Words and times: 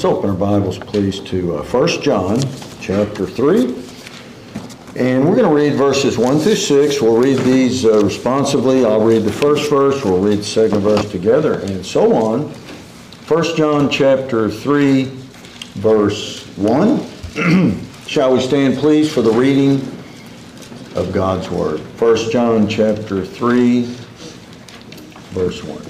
let's 0.00 0.16
open 0.16 0.30
our 0.30 0.36
Bibles, 0.36 0.78
please, 0.78 1.20
to 1.20 1.58
uh, 1.58 1.62
1 1.62 2.00
John 2.00 2.40
chapter 2.80 3.26
3. 3.26 3.64
And 4.96 5.28
we're 5.28 5.36
going 5.36 5.46
to 5.46 5.54
read 5.54 5.74
verses 5.74 6.16
1 6.16 6.38
through 6.38 6.54
6. 6.54 7.02
We'll 7.02 7.18
read 7.18 7.36
these 7.40 7.84
uh, 7.84 8.02
responsively. 8.02 8.82
I'll 8.86 9.04
read 9.04 9.24
the 9.24 9.32
first 9.32 9.68
verse, 9.68 10.02
we'll 10.02 10.22
read 10.22 10.38
the 10.38 10.42
second 10.42 10.80
verse 10.80 11.10
together, 11.10 11.58
and 11.60 11.84
so 11.84 12.14
on. 12.14 12.44
1 12.48 13.56
John 13.56 13.90
chapter 13.90 14.48
3, 14.48 15.04
verse 15.04 16.46
1. 16.56 17.84
Shall 18.06 18.32
we 18.32 18.40
stand, 18.40 18.78
please, 18.78 19.12
for 19.12 19.20
the 19.20 19.32
reading 19.32 19.82
of 20.94 21.12
God's 21.12 21.50
Word? 21.50 21.80
1 22.00 22.30
John 22.30 22.66
chapter 22.66 23.22
3, 23.22 23.82
verse 25.34 25.62
1. 25.62 25.89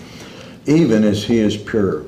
even 0.65 1.03
as 1.03 1.23
he 1.23 1.37
is 1.37 1.57
pure. 1.57 2.05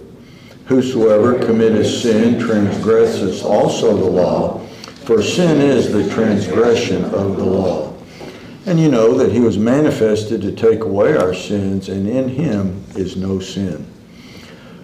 Whosoever 0.65 1.37
committeth 1.45 1.87
sin 1.87 2.39
transgresseth 2.39 3.43
also 3.43 3.97
the 3.97 4.09
law, 4.09 4.59
for 5.05 5.21
sin 5.21 5.59
is 5.59 5.91
the 5.91 6.09
transgression 6.13 7.03
of 7.05 7.37
the 7.37 7.43
law. 7.43 7.93
And 8.65 8.79
you 8.79 8.89
know 8.89 9.13
that 9.15 9.31
he 9.31 9.41
was 9.41 9.57
manifested 9.57 10.41
to 10.41 10.51
take 10.53 10.81
away 10.81 11.17
our 11.17 11.33
sins, 11.33 11.89
and 11.89 12.07
in 12.07 12.29
him 12.29 12.83
is 12.95 13.17
no 13.17 13.39
sin. 13.39 13.85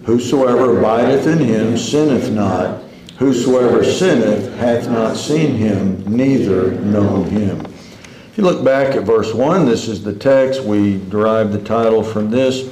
Whosoever 0.04 0.78
abideth 0.78 1.26
in 1.26 1.38
him 1.38 1.78
sinneth 1.78 2.30
not. 2.30 2.82
Whosoever 3.18 3.84
sinneth 3.84 4.54
hath 4.56 4.88
not 4.88 5.16
seen 5.16 5.54
him, 5.54 6.04
neither 6.06 6.72
known 6.72 7.24
him. 7.26 7.60
If 7.60 8.34
you 8.36 8.44
look 8.44 8.64
back 8.64 8.96
at 8.96 9.04
verse 9.04 9.32
1, 9.34 9.66
this 9.66 9.88
is 9.88 10.04
the 10.04 10.14
text. 10.14 10.62
We 10.62 10.98
derive 11.08 11.52
the 11.52 11.62
title 11.62 12.02
from 12.02 12.30
this. 12.30 12.70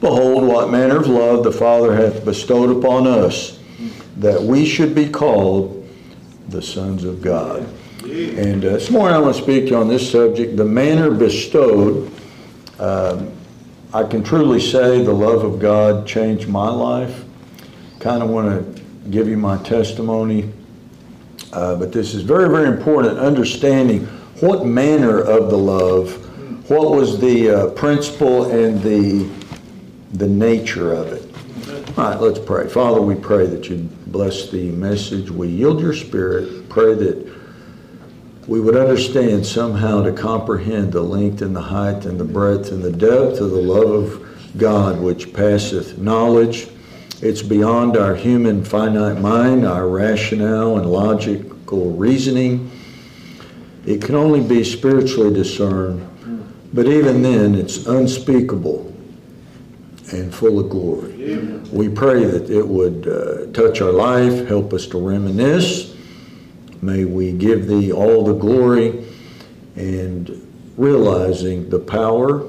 Behold, 0.00 0.44
what 0.44 0.70
manner 0.70 0.98
of 0.98 1.06
love 1.06 1.42
the 1.42 1.52
Father 1.52 1.94
hath 1.94 2.24
bestowed 2.24 2.76
upon 2.76 3.06
us, 3.06 3.58
that 4.18 4.42
we 4.42 4.66
should 4.66 4.94
be 4.94 5.08
called 5.08 5.88
the 6.48 6.60
sons 6.60 7.04
of 7.04 7.22
God. 7.22 7.66
And 8.02 8.64
uh, 8.64 8.70
this 8.70 8.90
morning 8.90 9.16
I 9.16 9.18
want 9.18 9.36
to 9.36 9.42
speak 9.42 9.64
to 9.64 9.70
you 9.70 9.76
on 9.76 9.88
this 9.88 10.10
subject, 10.10 10.56
the 10.56 10.64
manner 10.64 11.10
bestowed. 11.10 12.10
Um, 12.78 13.32
I 13.92 14.04
can 14.04 14.22
truly 14.22 14.60
say 14.60 15.02
the 15.02 15.12
love 15.12 15.44
of 15.44 15.58
God 15.58 16.06
changed 16.06 16.46
my 16.46 16.68
life. 16.68 17.24
Kind 17.98 18.22
of 18.22 18.28
want 18.28 18.76
to 18.76 18.82
give 19.10 19.28
you 19.28 19.36
my 19.36 19.56
testimony. 19.62 20.52
Uh, 21.52 21.74
but 21.76 21.92
this 21.92 22.14
is 22.14 22.22
very, 22.22 22.48
very 22.48 22.68
important, 22.68 23.18
understanding 23.18 24.04
what 24.40 24.66
manner 24.66 25.20
of 25.20 25.50
the 25.50 25.56
love, 25.56 26.12
what 26.68 26.90
was 26.90 27.18
the 27.18 27.48
uh, 27.48 27.70
principle 27.70 28.50
and 28.50 28.82
the 28.82 29.28
the 30.12 30.26
nature 30.26 30.92
of 30.92 31.12
it. 31.12 31.36
All 31.98 32.04
right, 32.04 32.20
let's 32.20 32.38
pray. 32.38 32.68
Father, 32.68 33.00
we 33.00 33.14
pray 33.14 33.46
that 33.46 33.68
you 33.68 33.88
bless 34.06 34.50
the 34.50 34.70
message. 34.72 35.30
We 35.30 35.48
yield 35.48 35.80
your 35.80 35.94
spirit. 35.94 36.68
Pray 36.68 36.94
that 36.94 37.34
we 38.46 38.60
would 38.60 38.76
understand 38.76 39.44
somehow 39.44 40.02
to 40.02 40.12
comprehend 40.12 40.92
the 40.92 41.00
length 41.00 41.42
and 41.42 41.56
the 41.56 41.62
height 41.62 42.04
and 42.04 42.20
the 42.20 42.24
breadth 42.24 42.70
and 42.70 42.82
the 42.82 42.92
depth 42.92 43.40
of 43.40 43.50
the 43.50 43.60
love 43.60 43.90
of 43.90 44.58
God 44.58 45.00
which 45.00 45.32
passeth 45.32 45.98
knowledge. 45.98 46.68
It's 47.22 47.42
beyond 47.42 47.96
our 47.96 48.14
human 48.14 48.62
finite 48.64 49.20
mind, 49.20 49.66
our 49.66 49.88
rationale 49.88 50.78
and 50.78 50.90
logical 50.92 51.90
reasoning. 51.92 52.70
It 53.86 54.02
can 54.02 54.14
only 54.14 54.40
be 54.40 54.62
spiritually 54.62 55.32
discerned, 55.32 56.06
but 56.72 56.86
even 56.86 57.22
then 57.22 57.54
it's 57.54 57.86
unspeakable 57.86 58.95
and 60.12 60.34
full 60.34 60.60
of 60.60 60.70
glory. 60.70 61.36
We 61.72 61.88
pray 61.88 62.24
that 62.24 62.50
it 62.50 62.66
would 62.66 63.08
uh, 63.08 63.52
touch 63.52 63.80
our 63.80 63.92
life, 63.92 64.46
help 64.46 64.72
us 64.72 64.86
to 64.88 64.98
reminisce. 64.98 65.94
May 66.82 67.04
we 67.04 67.32
give 67.32 67.66
Thee 67.66 67.92
all 67.92 68.24
the 68.24 68.34
glory 68.34 69.04
and 69.74 70.42
realizing 70.76 71.68
the 71.70 71.78
power 71.78 72.48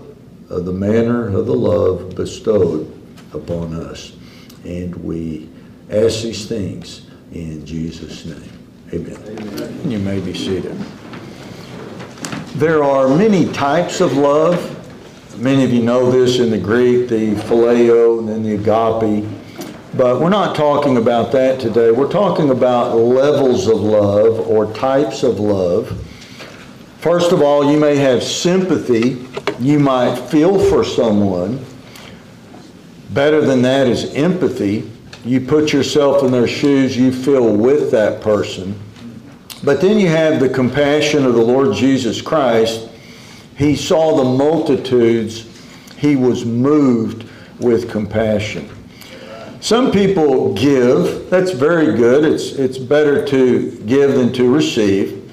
of 0.50 0.66
the 0.66 0.73
manner 0.73 1.28
of 1.28 1.45
the 1.45 1.56
love 1.56 2.16
bestowed 2.16 2.94
upon 3.34 3.74
us. 3.74 4.13
And 4.63 4.95
we 4.97 5.50
ask 5.89 6.22
these 6.22 6.47
things 6.47 7.07
in 7.31 7.66
Jesus' 7.66 8.25
name. 8.25 8.51
Amen. 8.94 9.18
Amen. 9.39 9.91
You 9.91 10.00
may 10.00 10.19
be 10.19 10.34
seated. 10.34 10.78
There 12.56 12.84
are 12.84 13.07
many 13.07 13.51
types 13.51 14.01
of 14.01 14.13
love 14.18 14.77
Many 15.38 15.64
of 15.64 15.72
you 15.72 15.84
know 15.84 16.09
this 16.09 16.40
in 16.40 16.50
the 16.50 16.58
Greek, 16.58 17.09
the 17.09 17.36
phileo 17.36 18.18
and 18.18 18.28
then 18.28 18.42
the 18.42 18.56
agape. 18.56 19.30
But 19.94 20.20
we're 20.20 20.30
not 20.30 20.56
talking 20.56 20.98
about 20.98 21.31
that 21.34 21.59
today. 21.59 21.92
We're 21.92 22.12
talking 22.12 22.50
about 22.50 22.96
levels 22.96 23.68
of 23.68 23.80
love 23.80 24.40
or 24.48 24.74
types 24.74 25.22
of 25.22 25.40
love. 25.40 25.96
First 27.02 27.31
of 27.31 27.44
all, 27.44 27.72
you 27.72 27.80
may 27.80 27.98
have 27.98 28.24
sympathy. 28.24 29.28
You 29.59 29.78
might 29.78 30.16
feel 30.16 30.58
for 30.72 30.84
someone. 30.84 31.64
Better 33.12 33.40
than 33.40 33.62
that 33.62 33.86
is 33.86 34.16
empathy. 34.16 34.90
You 35.24 35.42
put 35.42 35.72
yourself 35.72 36.24
in 36.24 36.31
their 36.31 36.48
shoes, 36.48 36.98
you 36.98 37.12
feel 37.12 37.56
with 37.56 37.92
that 37.92 38.22
person. 38.22 38.80
But 39.64 39.81
then 39.81 40.00
you 40.00 40.08
have 40.08 40.40
the 40.40 40.50
compassion 40.50 41.25
of 41.25 41.36
the 41.36 41.44
Lord 41.44 41.75
Jesus 41.75 42.24
Christ 42.24 42.87
he 43.57 43.75
saw 43.75 44.18
the 44.18 44.23
multitudes. 44.23 45.45
He 45.97 46.16
was 46.16 46.45
moved 46.45 47.28
with 47.59 47.90
compassion. 47.90 48.69
Some 49.59 49.91
people 49.91 50.53
give. 50.53 51.29
That's 51.31 51.51
very 51.51 51.97
good. 51.97 52.23
It's, 52.23 52.51
it's 52.51 52.78
better 52.78 53.25
to 53.25 53.72
give 53.88 54.13
than 54.13 54.31
to 54.34 54.53
receive. 54.53 55.23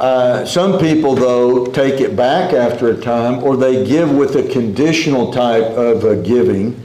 Uh, 0.00 0.44
some 0.44 0.78
people, 0.78 1.14
though, 1.14 1.66
take 1.66 2.00
it 2.00 2.16
back 2.16 2.52
after 2.52 2.90
a 2.90 3.00
time 3.00 3.42
or 3.42 3.56
they 3.56 3.84
give 3.86 4.12
with 4.12 4.36
a 4.36 4.48
conditional 4.52 5.32
type 5.32 5.64
of 5.64 6.04
uh, 6.04 6.14
giving. 6.22 6.80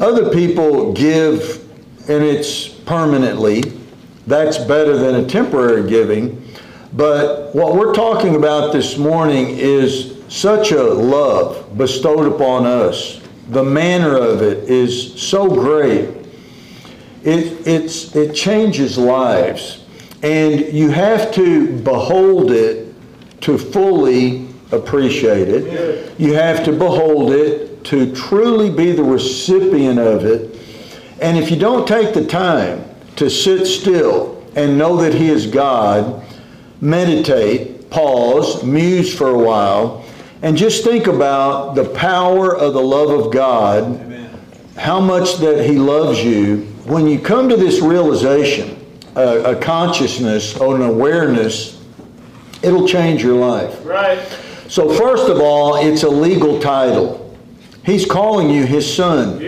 Other 0.00 0.30
people 0.30 0.92
give 0.92 1.62
and 2.08 2.24
it's 2.24 2.68
permanently. 2.68 3.62
That's 4.26 4.58
better 4.58 4.96
than 4.96 5.24
a 5.24 5.26
temporary 5.26 5.88
giving. 5.88 6.41
But 6.94 7.54
what 7.54 7.74
we're 7.74 7.94
talking 7.94 8.36
about 8.36 8.72
this 8.72 8.98
morning 8.98 9.48
is 9.48 10.22
such 10.28 10.72
a 10.72 10.82
love 10.82 11.76
bestowed 11.78 12.30
upon 12.30 12.66
us. 12.66 13.20
The 13.48 13.62
manner 13.62 14.16
of 14.16 14.42
it 14.42 14.68
is 14.68 15.20
so 15.20 15.48
great. 15.48 16.10
It, 17.22 17.66
it's, 17.66 18.14
it 18.14 18.34
changes 18.34 18.98
lives. 18.98 19.84
And 20.22 20.60
you 20.72 20.90
have 20.90 21.32
to 21.34 21.78
behold 21.78 22.50
it 22.50 22.94
to 23.42 23.56
fully 23.56 24.48
appreciate 24.70 25.48
it. 25.48 26.18
You 26.18 26.34
have 26.34 26.64
to 26.64 26.72
behold 26.72 27.32
it 27.32 27.84
to 27.84 28.14
truly 28.14 28.70
be 28.70 28.92
the 28.92 29.02
recipient 29.02 29.98
of 29.98 30.24
it. 30.24 30.58
And 31.20 31.38
if 31.38 31.50
you 31.50 31.56
don't 31.58 31.86
take 31.86 32.14
the 32.14 32.26
time 32.26 32.84
to 33.16 33.30
sit 33.30 33.66
still 33.66 34.44
and 34.56 34.76
know 34.76 34.96
that 34.96 35.14
He 35.14 35.28
is 35.28 35.46
God, 35.46 36.24
meditate, 36.82 37.88
pause, 37.90 38.64
muse 38.64 39.16
for 39.16 39.28
a 39.30 39.38
while, 39.38 40.04
and 40.42 40.56
just 40.56 40.82
think 40.82 41.06
about 41.06 41.74
the 41.74 41.84
power 41.84 42.54
of 42.54 42.74
the 42.74 42.82
love 42.82 43.08
of 43.08 43.32
God, 43.32 43.84
Amen. 43.84 44.38
how 44.76 45.00
much 45.00 45.36
that 45.38 45.64
He 45.64 45.78
loves 45.78 46.22
you. 46.22 46.62
When 46.84 47.06
you 47.06 47.20
come 47.20 47.48
to 47.48 47.56
this 47.56 47.80
realization, 47.80 48.84
a, 49.14 49.52
a 49.52 49.56
consciousness 49.56 50.56
or 50.56 50.74
an 50.74 50.82
awareness, 50.82 51.80
it'll 52.62 52.88
change 52.88 53.22
your 53.22 53.36
life. 53.36 53.84
Right. 53.84 54.18
So, 54.68 54.92
first 54.92 55.28
of 55.28 55.38
all, 55.38 55.76
it's 55.76 56.02
a 56.02 56.08
legal 56.08 56.58
title. 56.58 57.20
He's 57.84 58.06
calling 58.06 58.50
you 58.50 58.64
his 58.64 58.92
son. 58.92 59.38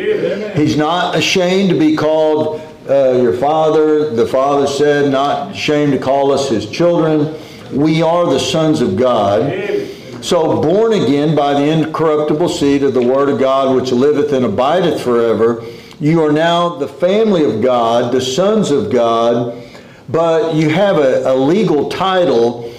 He's 0.54 0.76
not 0.76 1.16
ashamed 1.16 1.70
to 1.70 1.78
be 1.78 1.96
called 1.96 2.60
uh, 2.88 3.12
your 3.12 3.32
father. 3.34 4.10
The 4.10 4.26
father 4.26 4.66
said, 4.66 5.10
not 5.10 5.52
ashamed 5.52 5.92
to 5.92 5.98
call 5.98 6.32
us 6.32 6.48
his 6.48 6.68
children. 6.68 7.34
We 7.72 8.02
are 8.02 8.26
the 8.26 8.38
sons 8.38 8.80
of 8.80 8.96
God. 8.96 9.90
So, 10.22 10.62
born 10.62 10.94
again 10.94 11.34
by 11.34 11.54
the 11.54 11.68
incorruptible 11.70 12.48
seed 12.48 12.82
of 12.82 12.94
the 12.94 13.02
Word 13.02 13.28
of 13.28 13.38
God, 13.38 13.76
which 13.76 13.92
liveth 13.92 14.32
and 14.32 14.46
abideth 14.46 15.02
forever, 15.02 15.62
You 16.00 16.22
are 16.24 16.32
now 16.32 16.76
the 16.76 16.88
family 16.88 17.44
of 17.44 17.60
God, 17.62 18.12
the 18.12 18.20
sons 18.20 18.70
of 18.70 18.90
God, 18.90 19.62
but 20.08 20.54
you 20.54 20.70
have 20.70 20.96
a, 20.96 21.30
a 21.30 21.34
legal 21.34 21.90
title. 21.90 22.72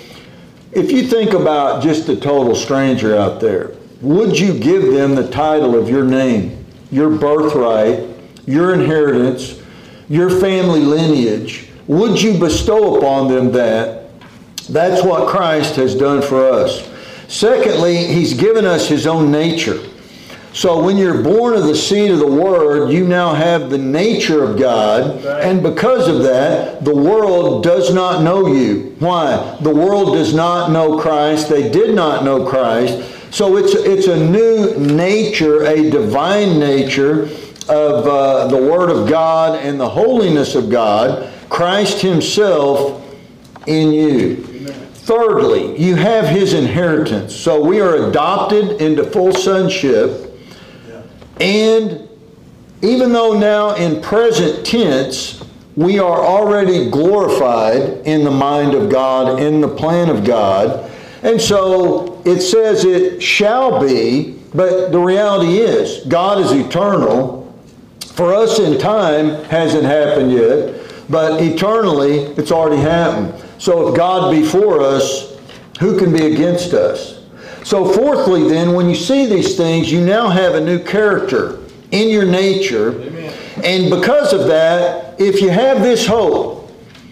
If 0.72 0.92
you 0.92 1.04
think 1.04 1.34
about 1.34 1.84
just 1.84 2.10
a 2.10 2.16
total 2.16 2.56
stranger 2.56 3.16
out 3.16 3.40
there, 3.40 3.74
would 4.02 4.38
you 4.38 4.57
give 4.57 4.92
them 4.92 5.16
the 5.16 5.30
title 5.30 5.78
of 5.78 5.88
your 5.88 6.04
name, 6.04 6.66
your 6.92 7.10
birthright, 7.10 8.07
your 8.46 8.74
inheritance, 8.74 9.62
your 10.10 10.30
family 10.30 10.81
lineage? 10.81 11.69
Would 11.88 12.22
you 12.22 12.40
bestow 12.40 12.98
upon 12.98 13.28
them 13.28 13.52
that? 13.54 14.10
That's 14.69 15.04
what 15.04 15.28
Christ 15.28 15.75
has 15.75 15.96
done 15.96 16.22
for 16.22 16.48
us. 16.48 16.90
Secondly, 17.28 17.98
He's 18.07 18.34
given 18.34 18.66
us 18.66 18.88
His 18.88 19.06
own 19.06 19.31
nature. 19.31 19.80
So 20.54 20.81
when 20.81 20.96
you're 20.96 21.22
born 21.22 21.54
of 21.54 21.66
the 21.66 21.75
seed 21.75 22.12
of 22.12 22.19
the 22.19 22.28
Word, 22.28 22.90
you 22.90 23.06
now 23.06 23.34
have 23.34 23.69
the 23.69 23.78
nature 23.78 24.42
of 24.44 24.57
God. 24.57 25.25
And 25.25 25.62
because 25.62 26.07
of 26.07 26.24
that, 26.24 26.86
the 26.86 26.96
world 26.96 27.63
does 27.63 27.94
not 27.94 28.24
know 28.24 28.48
you. 28.48 28.96
Why? 29.00 29.57
The 29.62 29.74
world 29.74 30.13
does 30.13 30.34
not 30.34 30.72
know 30.72 30.98
Christ. 30.98 31.50
They 31.50 31.69
did 31.69 31.94
not 31.94 32.24
know 32.24 32.48
Christ. 32.48 33.34
So 33.34 33.57
it's, 33.57 33.75
it's 33.75 34.07
a 34.07 34.18
new 34.18 34.78
nature, 34.78 35.63
a 35.66 35.90
divine 35.90 36.57
nature 36.57 37.28
of 37.70 38.08
uh, 38.08 38.48
the 38.48 38.58
Word 38.58 38.90
of 38.90 39.10
God 39.10 39.60
and 39.60 39.80
the 39.80 39.90
holiness 39.90 40.56
of 40.56 40.70
God, 40.70 41.32
Christ 41.50 42.02
Himself 42.02 43.04
in 43.68 43.92
you. 43.92 44.44
Thirdly, 44.94 45.80
you 45.80 45.96
have 45.96 46.26
His 46.26 46.54
inheritance. 46.54 47.36
So 47.36 47.64
we 47.64 47.80
are 47.82 48.10
adopted 48.10 48.82
into 48.82 49.04
full 49.04 49.34
sonship. 49.34 50.32
And 51.40 52.08
even 52.82 53.12
though 53.12 53.38
now 53.38 53.76
in 53.76 54.02
present 54.02 54.66
tense, 54.66 55.44
we 55.76 56.00
are 56.00 56.24
already 56.24 56.90
glorified 56.90 58.06
in 58.08 58.24
the 58.24 58.32
mind 58.32 58.74
of 58.74 58.90
God, 58.90 59.40
in 59.40 59.60
the 59.62 59.68
plan 59.68 60.10
of 60.10 60.24
God. 60.24 60.90
And 61.22 61.42
so 61.42 62.22
it 62.26 62.42
says 62.42 62.86
it 62.86 63.22
shall 63.22 63.80
be, 63.82 64.40
but 64.54 64.92
the 64.92 65.00
reality 65.00 65.58
is, 65.58 66.06
God 66.06 66.40
is 66.40 66.52
eternal. 66.52 67.44
For 68.16 68.34
us 68.34 68.60
in 68.60 68.80
time, 68.80 69.44
hasn't 69.46 69.84
happened 69.84 70.32
yet, 70.32 70.82
but 71.10 71.42
eternally, 71.42 72.20
it's 72.38 72.52
already 72.52 72.82
happened. 72.82 73.34
So 73.58 73.90
if 73.90 73.98
God 73.98 74.32
be 74.32 74.42
for 74.42 74.82
us, 74.82 75.38
who 75.80 76.00
can 76.00 76.14
be 76.14 76.34
against 76.34 76.74
us? 76.74 77.22
So, 77.66 77.92
fourthly, 77.92 78.48
then, 78.48 78.74
when 78.74 78.88
you 78.88 78.96
see 78.96 79.26
these 79.26 79.58
things, 79.58 79.92
you 79.92 80.00
now 80.00 80.30
have 80.30 80.54
a 80.54 80.62
new 80.62 80.78
character 80.78 81.60
in 81.92 82.10
your 82.10 82.26
nature. 82.26 83.02
Amen. 83.02 83.34
And 83.64 83.90
because 83.90 84.34
of 84.34 84.48
that, 84.48 85.20
if 85.20 85.42
you 85.42 85.50
have 85.50 85.82
this 85.82 86.06
hope 86.06 86.72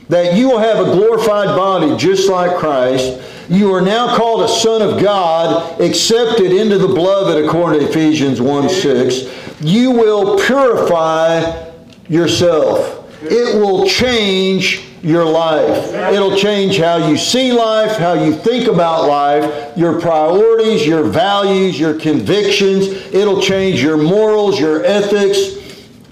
that 0.10 0.36
you 0.38 0.48
will 0.50 0.60
have 0.60 0.80
a 0.80 0.92
glorified 0.92 1.48
body 1.48 1.98
just 1.98 2.30
like 2.30 2.58
Christ, 2.58 3.20
you 3.50 3.74
are 3.74 3.82
now 3.82 4.16
called 4.16 4.44
a 4.44 4.48
son 4.48 4.82
of 4.82 5.02
God, 5.02 5.82
accepted 5.82 6.52
into 6.52 6.78
the 6.78 6.88
beloved 6.88 7.44
according 7.44 7.80
to 7.80 7.90
Ephesians 7.90 8.40
1 8.40 8.70
6. 8.70 9.43
You 9.62 9.92
will 9.92 10.40
purify 10.40 11.72
yourself. 12.10 13.00
It 13.24 13.56
will 13.56 13.88
change 13.88 14.84
your 15.02 15.26
life. 15.26 15.94
It'll 16.14 16.36
change 16.36 16.78
how 16.78 17.10
you 17.10 17.18
see 17.18 17.52
life, 17.52 17.98
how 17.98 18.14
you 18.14 18.34
think 18.34 18.68
about 18.68 19.08
life, 19.08 19.78
your 19.78 20.00
priorities, 20.00 20.86
your 20.88 21.04
values, 21.04 21.80
your 21.80 21.94
convictions. 22.00 22.88
It'll 23.14 23.42
change 23.42 23.82
your 23.82 23.98
morals, 23.98 24.60
your 24.60 24.84
ethics. 24.86 25.58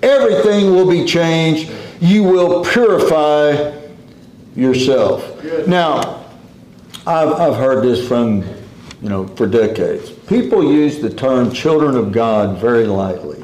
Everything 0.04 0.76
will 0.76 0.90
be 0.90 1.06
changed. 1.06 1.72
You 2.02 2.24
will 2.24 2.66
purify 2.66 3.78
yourself. 4.56 5.44
Now, 5.68 6.26
I've, 7.08 7.32
I've 7.34 7.56
heard 7.56 7.84
this 7.84 8.06
from, 8.08 8.44
you 9.02 9.10
know, 9.10 9.28
for 9.28 9.48
decades. 9.48 10.12
People 10.32 10.64
use 10.64 11.00
the 11.00 11.10
term 11.10 11.52
children 11.52 11.96
of 11.96 12.12
God 12.12 12.58
very 12.58 12.88
lightly. 12.88 13.44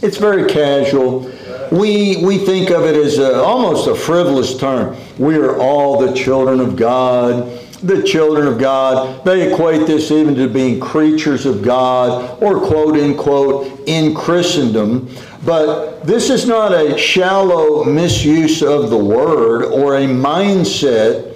It's 0.00 0.16
very 0.16 0.50
casual 0.50 1.30
we, 1.72 2.18
we 2.22 2.36
think 2.36 2.70
of 2.70 2.84
it 2.84 2.94
as 2.94 3.18
a, 3.18 3.42
almost 3.42 3.88
a 3.88 3.94
frivolous 3.94 4.58
term. 4.58 4.94
We 5.18 5.36
are 5.36 5.58
all 5.58 5.98
the 6.06 6.12
children 6.12 6.60
of 6.60 6.76
God, 6.76 7.50
the 7.82 8.02
children 8.02 8.46
of 8.46 8.58
God. 8.58 9.24
They 9.24 9.50
equate 9.50 9.86
this 9.86 10.10
even 10.10 10.34
to 10.34 10.48
being 10.48 10.78
creatures 10.78 11.46
of 11.46 11.62
God 11.62 12.42
or 12.42 12.60
quote 12.60 12.96
unquote 12.96 13.88
in 13.88 14.14
Christendom. 14.14 15.08
But 15.46 16.02
this 16.02 16.28
is 16.28 16.46
not 16.46 16.72
a 16.72 16.98
shallow 16.98 17.84
misuse 17.84 18.62
of 18.62 18.90
the 18.90 19.02
word 19.02 19.64
or 19.64 19.96
a 19.96 20.04
mindset 20.04 21.30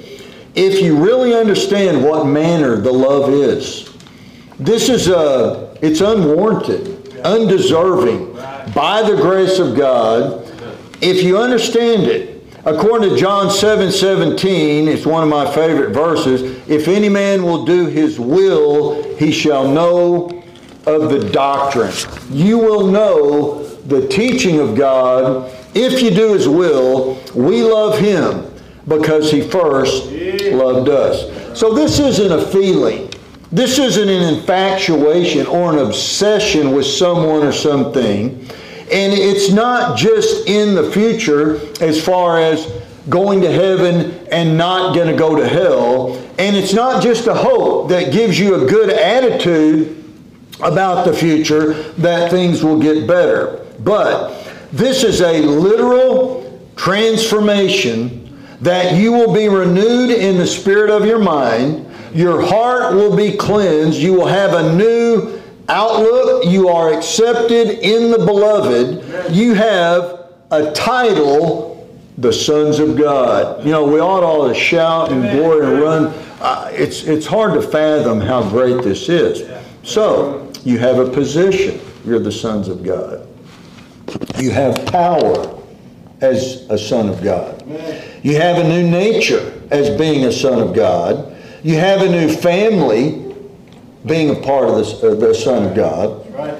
if 0.54 0.82
you 0.82 1.02
really 1.02 1.34
understand 1.34 2.04
what 2.04 2.26
manner 2.26 2.76
the 2.76 2.92
love 2.92 3.30
is. 3.30 3.85
This 4.58 4.88
is 4.88 5.08
a, 5.08 5.76
it's 5.82 6.00
unwarranted, 6.00 7.18
undeserving 7.24 8.36
by 8.76 9.02
the 9.02 9.16
grace 9.16 9.58
of 9.58 9.74
God, 9.74 10.44
if 11.00 11.22
you 11.22 11.38
understand 11.38 12.04
it, 12.04 12.42
according 12.64 13.10
to 13.10 13.16
John 13.16 13.50
7 13.50 13.90
17, 13.90 14.88
it's 14.88 15.06
one 15.06 15.22
of 15.22 15.28
my 15.28 15.50
favorite 15.54 15.92
verses. 15.92 16.42
If 16.68 16.86
any 16.86 17.08
man 17.08 17.42
will 17.42 17.64
do 17.64 17.86
his 17.86 18.20
will, 18.20 19.02
he 19.16 19.32
shall 19.32 19.66
know 19.70 20.42
of 20.86 21.10
the 21.10 21.30
doctrine. 21.30 21.92
You 22.30 22.58
will 22.58 22.86
know 22.86 23.64
the 23.64 24.06
teaching 24.08 24.60
of 24.60 24.76
God 24.76 25.50
if 25.74 26.02
you 26.02 26.10
do 26.10 26.34
his 26.34 26.48
will. 26.48 27.18
We 27.34 27.62
love 27.62 27.98
him 27.98 28.52
because 28.86 29.30
he 29.30 29.40
first 29.40 30.10
loved 30.52 30.88
us. 30.88 31.58
So 31.58 31.72
this 31.72 31.98
isn't 31.98 32.30
a 32.32 32.46
feeling. 32.48 33.05
This 33.56 33.78
isn't 33.78 34.10
an 34.10 34.34
infatuation 34.34 35.46
or 35.46 35.72
an 35.72 35.78
obsession 35.78 36.72
with 36.72 36.84
someone 36.84 37.42
or 37.42 37.52
something. 37.52 38.38
And 38.92 39.14
it's 39.14 39.50
not 39.50 39.96
just 39.96 40.46
in 40.46 40.74
the 40.74 40.90
future 40.92 41.58
as 41.80 42.04
far 42.04 42.38
as 42.38 42.70
going 43.08 43.40
to 43.40 43.50
heaven 43.50 44.12
and 44.30 44.58
not 44.58 44.94
going 44.94 45.08
to 45.08 45.16
go 45.16 45.36
to 45.36 45.48
hell. 45.48 46.16
And 46.38 46.54
it's 46.54 46.74
not 46.74 47.02
just 47.02 47.28
a 47.28 47.34
hope 47.34 47.88
that 47.88 48.12
gives 48.12 48.38
you 48.38 48.62
a 48.62 48.68
good 48.68 48.90
attitude 48.90 50.04
about 50.60 51.06
the 51.06 51.14
future 51.14 51.72
that 51.94 52.30
things 52.30 52.62
will 52.62 52.78
get 52.78 53.06
better. 53.06 53.64
But 53.78 54.52
this 54.70 55.02
is 55.02 55.22
a 55.22 55.40
literal 55.40 56.60
transformation 56.76 58.22
that 58.60 58.96
you 58.96 59.12
will 59.12 59.32
be 59.32 59.48
renewed 59.48 60.10
in 60.10 60.36
the 60.36 60.46
spirit 60.46 60.90
of 60.90 61.06
your 61.06 61.20
mind. 61.20 61.85
Your 62.16 62.40
heart 62.40 62.94
will 62.94 63.14
be 63.14 63.36
cleansed. 63.36 63.98
You 63.98 64.14
will 64.14 64.26
have 64.26 64.54
a 64.54 64.74
new 64.74 65.38
outlook. 65.68 66.46
You 66.46 66.70
are 66.70 66.94
accepted 66.94 67.68
in 67.80 68.10
the 68.10 68.16
beloved. 68.16 69.34
You 69.34 69.52
have 69.52 70.30
a 70.50 70.72
title, 70.72 71.94
the 72.16 72.32
sons 72.32 72.78
of 72.78 72.96
God. 72.96 73.62
You 73.62 73.70
know, 73.70 73.84
we 73.84 74.00
ought 74.00 74.22
all 74.22 74.48
to 74.48 74.54
shout 74.54 75.12
and 75.12 75.22
glory 75.38 75.66
and 75.66 75.78
run. 75.78 76.06
Uh, 76.40 76.70
it's, 76.72 77.02
it's 77.02 77.26
hard 77.26 77.52
to 77.52 77.60
fathom 77.60 78.22
how 78.22 78.48
great 78.48 78.82
this 78.82 79.10
is. 79.10 79.46
So, 79.82 80.50
you 80.64 80.78
have 80.78 80.98
a 80.98 81.10
position. 81.10 81.82
You're 82.06 82.18
the 82.18 82.32
sons 82.32 82.68
of 82.68 82.82
God. 82.82 83.28
You 84.38 84.52
have 84.52 84.86
power 84.86 85.62
as 86.22 86.66
a 86.70 86.78
son 86.78 87.10
of 87.10 87.22
God. 87.22 87.62
You 88.22 88.36
have 88.36 88.56
a 88.56 88.66
new 88.66 88.88
nature 88.88 89.62
as 89.70 89.90
being 89.98 90.24
a 90.24 90.32
son 90.32 90.60
of 90.60 90.74
God. 90.74 91.35
You 91.66 91.74
have 91.74 92.00
a 92.00 92.08
new 92.08 92.32
family 92.32 93.34
being 94.06 94.30
a 94.30 94.40
part 94.40 94.68
of 94.68 94.76
the, 95.00 95.16
the 95.16 95.34
Son 95.34 95.64
of 95.64 95.74
God. 95.74 96.32
Right. 96.32 96.54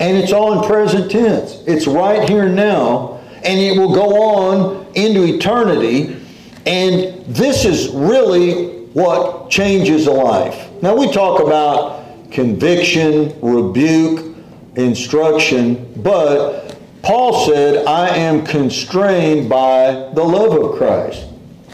And 0.00 0.16
it's 0.16 0.32
all 0.32 0.60
in 0.60 0.66
present 0.66 1.12
tense. 1.12 1.62
It's 1.64 1.86
right 1.86 2.28
here 2.28 2.48
now, 2.48 3.20
and 3.44 3.60
it 3.60 3.78
will 3.78 3.94
go 3.94 4.20
on 4.20 4.86
into 4.96 5.22
eternity. 5.32 6.20
And 6.66 7.24
this 7.26 7.64
is 7.64 7.90
really 7.90 8.86
what 8.94 9.48
changes 9.48 10.08
a 10.08 10.12
life. 10.12 10.68
Now, 10.82 10.96
we 10.96 11.12
talk 11.12 11.40
about 11.40 12.32
conviction, 12.32 13.40
rebuke, 13.40 14.34
instruction, 14.74 15.88
but 16.02 16.76
Paul 17.02 17.46
said, 17.46 17.86
I 17.86 18.08
am 18.08 18.44
constrained 18.44 19.48
by 19.48 20.10
the 20.14 20.24
love 20.24 20.60
of 20.60 20.78
Christ. 20.78 21.27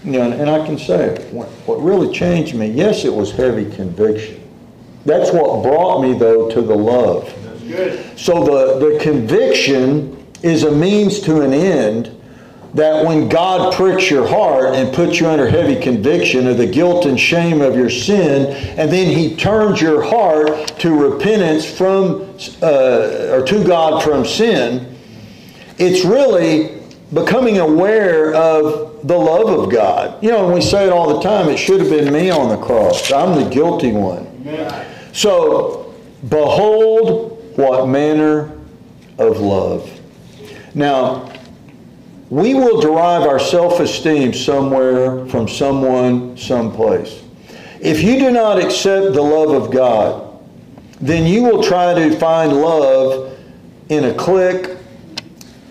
You 0.05 0.13
know, 0.13 0.31
and 0.31 0.51
I 0.51 0.65
can 0.67 0.79
say, 0.79 1.17
what 1.31 1.77
really 1.77 2.13
changed 2.13 2.55
me, 2.55 2.67
yes, 2.67 3.05
it 3.07 3.13
was 3.13 3.33
heavy 3.33 3.75
conviction. 3.75 4.43
That's 5.07 5.33
what 5.33 5.63
brought 5.63 6.03
me, 6.03 6.17
though, 6.17 6.51
to 6.51 6.61
the 6.61 6.75
love. 6.75 7.25
That's 7.45 7.61
good. 7.63 8.19
So 8.19 8.45
the, 8.45 8.91
the 8.91 8.99
conviction 9.01 10.27
is 10.43 10.65
a 10.65 10.71
means 10.71 11.21
to 11.21 11.41
an 11.41 11.55
end 11.55 12.11
that 12.75 13.07
when 13.07 13.29
God 13.29 13.73
pricks 13.73 14.11
your 14.11 14.27
heart 14.27 14.75
and 14.75 14.93
puts 14.93 15.21
you 15.21 15.29
under 15.29 15.49
heavy 15.49 15.81
conviction 15.81 16.49
of 16.49 16.59
the 16.59 16.67
guilt 16.67 17.07
and 17.07 17.19
shame 17.19 17.61
of 17.61 17.77
your 17.77 17.89
sin, 17.89 18.53
and 18.79 18.93
then 18.93 19.17
He 19.17 19.37
turns 19.37 19.81
your 19.81 20.03
heart 20.03 20.69
to 20.81 20.93
repentance 20.93 21.65
from 21.65 22.37
uh, 22.63 23.33
or 23.33 23.47
to 23.47 23.65
God 23.65 24.03
from 24.03 24.27
sin, 24.27 24.97
It's 25.79 26.05
really 26.05 26.84
becoming 27.15 27.59
aware 27.59 28.35
of 28.35 29.07
the 29.07 29.17
love 29.17 29.49
of 29.49 29.71
God. 29.71 30.23
You 30.23 30.31
know, 30.31 30.47
and 30.47 30.55
we 30.55 30.61
say 30.61 30.87
it 30.87 30.93
all 30.93 31.15
the 31.17 31.23
time, 31.23 31.49
it 31.49 31.57
should 31.57 31.81
have 31.81 31.91
been 31.91 32.13
me 32.13 32.31
on 32.31 32.49
the 32.49 32.57
cross. 32.57 33.13
I'm 33.13 33.43
the 33.43 33.49
guilty 33.49 33.93
one. 33.93 34.31
So, 35.13 35.95
behold 36.29 37.57
what 37.57 37.87
manner 37.89 38.53
of 39.19 39.39
love. 39.39 39.89
Now, 40.75 41.33
we 42.31 42.55
will 42.55 42.81
derive 42.81 43.23
our 43.23 43.39
self 43.39 43.79
esteem 43.79 44.33
somewhere 44.33 45.27
from 45.27 45.47
someone, 45.49 46.37
someplace. 46.37 47.23
If 47.81 48.03
you 48.03 48.19
do 48.19 48.31
not 48.31 48.59
accept 48.59 49.13
the 49.15 49.23
love 49.23 49.51
of 49.51 49.71
God, 49.71 50.41
then 51.01 51.27
you 51.27 51.43
will 51.43 51.63
try 51.63 51.95
to 51.95 52.19
find 52.19 52.53
love 52.55 53.39
in 53.89 54.05
a 54.05 54.15
clique, 54.15 54.71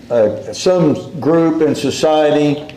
uh, 0.10 0.54
some 0.54 1.20
group 1.20 1.62
in 1.62 1.76
society, 1.76 2.68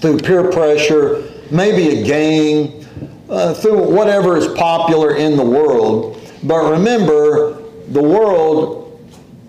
through 0.00 0.18
peer 0.18 0.50
pressure, 0.50 1.30
maybe 1.50 2.00
a 2.00 2.04
gang, 2.04 2.84
uh, 3.28 3.54
through 3.54 3.90
whatever 3.90 4.36
is 4.36 4.48
popular 4.48 5.16
in 5.16 5.36
the 5.36 5.44
world. 5.44 6.20
But 6.42 6.70
remember, 6.70 7.62
the 7.88 8.02
world 8.02 9.00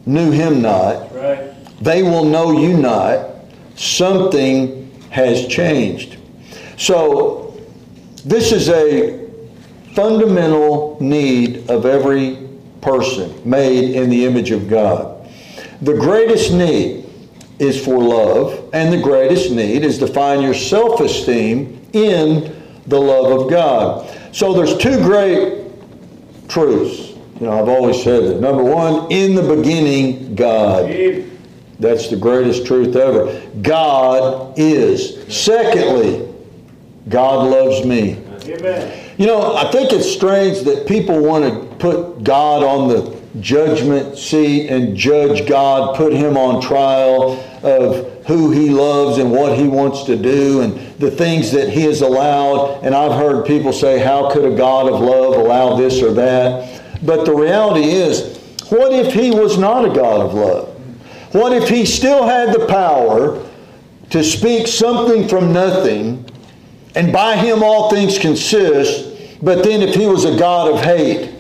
knew 0.05 0.31
him 0.31 0.62
not. 0.62 1.13
Right. 1.13 1.53
They 1.81 2.03
will 2.03 2.25
know 2.25 2.60
you 2.60 2.77
not. 2.77 3.29
Something 3.75 4.91
has 5.10 5.48
changed. 5.48 6.17
So, 6.77 7.60
this 8.25 8.51
is 8.51 8.69
a 8.69 9.29
fundamental 9.93 10.98
need 11.01 11.69
of 11.69 11.86
every 11.86 12.50
person 12.81 13.33
made 13.43 13.95
in 13.95 14.10
the 14.10 14.25
image 14.25 14.51
of 14.51 14.69
God. 14.69 15.12
The 15.83 15.93
greatest 15.93 16.53
need 16.53 17.09
is 17.59 17.83
for 17.83 18.01
love, 18.01 18.69
and 18.73 18.91
the 18.91 19.01
greatest 19.01 19.51
need 19.51 19.83
is 19.83 19.97
to 19.99 20.07
find 20.07 20.41
your 20.41 20.53
self 20.53 21.01
esteem 21.01 21.85
in 21.91 22.55
the 22.87 22.99
love 22.99 23.41
of 23.41 23.49
God. 23.49 24.09
So, 24.31 24.53
there's 24.53 24.77
two 24.77 24.97
great 24.97 25.65
truths. 26.47 27.09
You 27.39 27.47
know, 27.47 27.59
I've 27.59 27.67
always 27.67 28.01
said 28.01 28.23
that. 28.23 28.39
Number 28.39 28.63
one, 28.63 29.11
in 29.11 29.35
the 29.35 29.55
beginning, 29.55 30.35
God. 30.35 30.89
That's 31.79 32.09
the 32.09 32.15
greatest 32.15 32.65
truth 32.65 32.95
ever. 32.95 33.41
God 33.61 34.57
is. 34.57 35.25
Secondly, 35.27 36.33
God 37.09 37.49
loves 37.49 37.85
me. 37.85 38.23
Amen. 38.45 39.15
You 39.17 39.27
know, 39.27 39.55
I 39.55 39.69
think 39.69 39.91
it's 39.91 40.09
strange 40.09 40.61
that 40.61 40.87
people 40.87 41.21
want 41.21 41.43
to 41.43 41.75
put 41.75 42.23
God 42.23 42.63
on 42.63 42.87
the 42.87 43.12
judgment 43.39 44.17
seat 44.17 44.69
and 44.69 44.95
judge 44.95 45.47
God, 45.47 45.95
put 45.95 46.13
him 46.13 46.37
on 46.37 46.61
trial 46.61 47.39
of 47.63 48.25
who 48.25 48.51
he 48.51 48.69
loves 48.69 49.17
and 49.17 49.31
what 49.31 49.57
he 49.57 49.67
wants 49.67 50.03
to 50.03 50.15
do 50.15 50.61
and 50.61 50.75
the 50.97 51.11
things 51.11 51.51
that 51.51 51.69
he 51.69 51.81
has 51.83 52.01
allowed. 52.01 52.83
And 52.83 52.93
I've 52.93 53.19
heard 53.19 53.45
people 53.45 53.73
say, 53.73 53.99
How 53.99 54.31
could 54.31 54.45
a 54.45 54.55
God 54.55 54.91
of 54.91 55.01
love 55.01 55.35
allow 55.35 55.75
this 55.75 56.01
or 56.01 56.13
that? 56.13 56.81
But 57.03 57.25
the 57.25 57.33
reality 57.33 57.89
is, 57.89 58.37
what 58.69 58.93
if 58.93 59.13
he 59.13 59.31
was 59.31 59.57
not 59.57 59.85
a 59.85 59.93
God 59.93 60.21
of 60.21 60.33
love? 60.33 60.69
What 61.33 61.51
if 61.51 61.67
he 61.67 61.85
still 61.85 62.25
had 62.25 62.53
the 62.53 62.65
power 62.67 63.43
to 64.11 64.23
speak 64.23 64.67
something 64.67 65.27
from 65.27 65.51
nothing, 65.51 66.25
and 66.95 67.11
by 67.11 67.35
him 67.35 67.63
all 67.63 67.89
things 67.89 68.19
consist, 68.19 69.09
but 69.41 69.63
then 69.63 69.81
if 69.81 69.95
he 69.95 70.05
was 70.05 70.25
a 70.25 70.37
God 70.37 70.71
of 70.71 70.81
hate? 70.81 71.32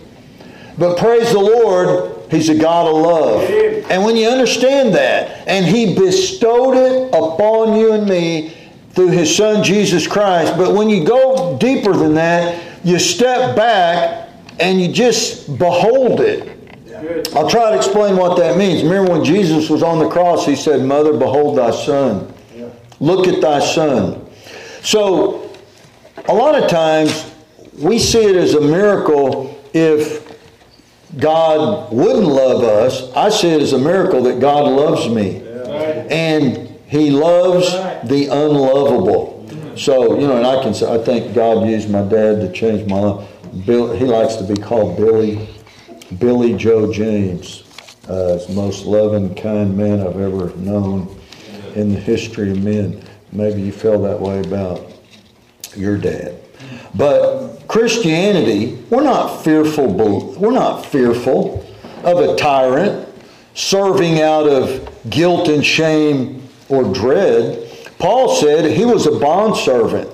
But 0.77 0.97
praise 0.97 1.31
the 1.31 1.39
Lord, 1.39 2.31
he's 2.31 2.49
a 2.49 2.57
God 2.57 2.87
of 2.87 2.95
love. 3.01 3.49
And 3.89 4.03
when 4.03 4.15
you 4.15 4.27
understand 4.27 4.93
that, 4.95 5.47
and 5.47 5.65
he 5.65 5.95
bestowed 5.95 6.75
it 6.77 7.09
upon 7.09 7.77
you 7.77 7.93
and 7.93 8.07
me 8.07 8.57
through 8.91 9.09
his 9.09 9.35
son 9.35 9.63
Jesus 9.63 10.07
Christ, 10.07 10.55
but 10.57 10.73
when 10.73 10.89
you 10.89 11.05
go 11.05 11.57
deeper 11.57 11.93
than 11.93 12.15
that, 12.15 12.61
you 12.83 12.99
step 12.99 13.55
back 13.55 14.29
and 14.59 14.81
you 14.81 14.91
just 14.91 15.57
behold 15.57 16.19
it. 16.21 16.49
I'll 17.35 17.49
try 17.49 17.71
to 17.71 17.77
explain 17.77 18.15
what 18.15 18.37
that 18.37 18.57
means. 18.57 18.83
Remember 18.83 19.11
when 19.11 19.25
Jesus 19.25 19.69
was 19.69 19.83
on 19.83 19.99
the 19.99 20.09
cross, 20.09 20.45
he 20.45 20.55
said, 20.55 20.81
Mother, 20.85 21.13
behold 21.13 21.57
thy 21.57 21.71
son. 21.71 22.33
Look 22.99 23.27
at 23.27 23.41
thy 23.41 23.59
son. 23.59 24.25
So, 24.81 25.51
a 26.27 26.33
lot 26.33 26.61
of 26.61 26.69
times, 26.69 27.31
we 27.77 27.99
see 27.99 28.23
it 28.23 28.35
as 28.35 28.53
a 28.53 28.61
miracle 28.61 29.59
if 29.73 30.32
God 31.17 31.91
wouldn't 31.91 32.27
love 32.27 32.63
us. 32.63 33.11
I 33.13 33.29
see 33.29 33.49
it 33.49 33.61
as 33.61 33.73
a 33.73 33.77
miracle 33.77 34.23
that 34.23 34.39
God 34.39 34.67
loves 34.67 35.07
me. 35.09 35.41
And 36.09 36.69
he 36.87 37.11
loves 37.11 37.71
the 38.07 38.27
unlovable. 38.27 39.33
So, 39.75 40.19
you 40.19 40.27
know, 40.27 40.37
and 40.37 40.45
I 40.45 40.61
can 40.61 40.73
say, 40.73 40.91
I 40.93 41.03
think 41.03 41.33
God 41.33 41.67
used 41.67 41.89
my 41.89 42.01
dad 42.01 42.39
to 42.41 42.51
change 42.51 42.87
my 42.87 42.99
life. 42.99 43.29
Bill, 43.65 43.91
he 43.93 44.05
likes 44.05 44.35
to 44.35 44.43
be 44.43 44.55
called 44.55 44.97
Billy, 44.97 45.49
Billy 46.19 46.55
Joe 46.55 46.91
James. 46.91 47.63
Uh, 48.07 48.35
the 48.35 48.53
most 48.53 48.85
loving, 48.85 49.33
kind 49.35 49.75
man 49.77 50.01
I've 50.01 50.19
ever 50.19 50.55
known 50.57 51.19
in 51.75 51.93
the 51.93 51.99
history 51.99 52.51
of 52.51 52.61
men. 52.63 53.01
Maybe 53.31 53.61
you 53.61 53.71
feel 53.71 54.01
that 54.03 54.19
way 54.19 54.39
about 54.41 54.91
your 55.75 55.97
dad. 55.97 56.35
But 56.93 57.62
Christianity, 57.73 58.75
we're 58.91 59.01
not 59.01 59.43
fearful. 59.43 60.35
We're 60.35 60.51
not 60.51 60.85
fearful 60.85 61.65
of 62.03 62.19
a 62.19 62.35
tyrant 62.35 63.09
serving 63.55 64.21
out 64.21 64.47
of 64.47 64.87
guilt 65.09 65.47
and 65.47 65.65
shame 65.65 66.47
or 66.69 66.83
dread. 66.93 67.67
Paul 67.97 68.35
said 68.35 68.69
he 68.69 68.85
was 68.85 69.07
a 69.07 69.17
bondservant. 69.17 70.07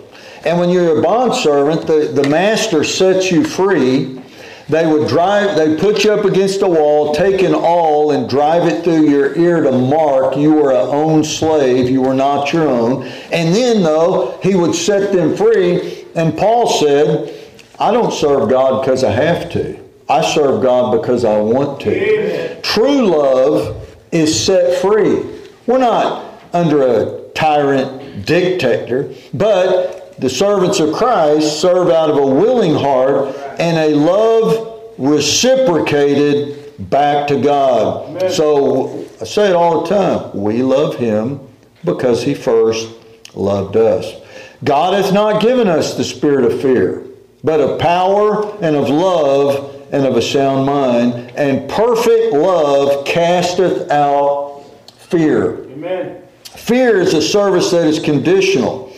And 0.46 0.58
when 0.58 0.70
you're 0.70 1.00
a 1.00 1.02
bondservant, 1.02 1.86
the, 1.86 2.10
the 2.14 2.30
master 2.30 2.86
sets 2.86 3.30
you 3.30 3.44
free. 3.44 4.22
They 4.70 4.86
would 4.86 5.10
drive, 5.10 5.58
they 5.58 5.76
put 5.76 6.06
you 6.06 6.14
up 6.14 6.24
against 6.24 6.62
a 6.62 6.68
wall, 6.68 7.14
take 7.14 7.42
an 7.42 7.54
awl, 7.54 8.12
and 8.12 8.30
drive 8.30 8.70
it 8.70 8.86
through 8.86 9.10
your 9.10 9.38
ear 9.38 9.64
to 9.64 9.72
mark 9.74 10.38
you 10.38 10.54
were 10.54 10.72
a 10.72 10.80
own 10.80 11.26
slave, 11.26 11.90
you 11.90 12.04
were 12.04 12.14
not 12.14 12.54
your 12.54 12.70
own. 12.70 13.04
And 13.34 13.54
then, 13.54 13.84
though, 13.84 14.40
he 14.42 14.56
would 14.56 14.76
set 14.76 15.12
them 15.12 15.36
free. 15.36 16.06
And 16.16 16.38
Paul 16.38 16.70
said, 16.70 17.36
I 17.80 17.92
don't 17.92 18.14
serve 18.14 18.50
God 18.50 18.82
because 18.82 19.04
I 19.04 19.12
have 19.12 19.52
to. 19.54 19.80
I 20.10 20.22
serve 20.22 20.62
God 20.62 21.00
because 21.00 21.24
I 21.24 21.40
want 21.40 21.82
to. 21.82 21.92
Amen. 21.92 22.62
True 22.62 23.08
love 23.08 23.96
is 24.12 24.46
set 24.46 24.82
free. 24.82 25.24
We're 25.66 25.78
not 25.78 26.42
under 26.52 26.82
a 26.82 27.30
tyrant 27.30 28.26
dictator, 28.26 29.14
but 29.34 30.20
the 30.20 30.30
servants 30.30 30.80
of 30.80 30.94
Christ 30.94 31.62
serve 31.62 31.90
out 31.90 32.10
of 32.10 32.18
a 32.18 32.26
willing 32.26 32.76
heart 32.76 33.36
and 33.60 33.78
a 33.78 33.96
love 33.96 34.94
reciprocated 34.98 36.90
back 36.90 37.28
to 37.28 37.42
God. 37.42 38.10
Amen. 38.10 38.32
So 38.32 39.06
I 39.22 39.26
say 39.26 39.50
it 39.50 39.56
all 39.56 39.84
the 39.84 39.90
time. 39.90 40.32
We 40.34 40.64
love 40.64 40.96
him 40.96 41.40
because 41.86 42.24
he 42.24 42.34
first 42.34 42.90
loved 43.36 43.78
us. 43.78 44.12
God 44.64 44.94
hath 44.94 45.14
not 45.14 45.42
given 45.42 45.68
us 45.68 45.96
the 45.96 46.04
spirit 46.04 46.44
of 46.52 46.62
fear, 46.62 47.06
but 47.44 47.60
of 47.60 47.80
power 47.80 48.58
and 48.62 48.76
of 48.76 48.90
love 48.90 49.76
and 49.92 50.06
of 50.06 50.16
a 50.16 50.22
sound 50.22 50.66
mind. 50.66 51.14
And 51.36 51.70
perfect 51.70 52.34
love 52.34 53.06
casteth 53.06 53.90
out 53.92 54.64
fear. 54.98 55.64
Amen. 55.66 56.22
Fear 56.44 57.00
is 57.02 57.14
a 57.14 57.22
service 57.22 57.72
that 57.72 57.88
is 57.88 58.00
conditional, 58.00 58.94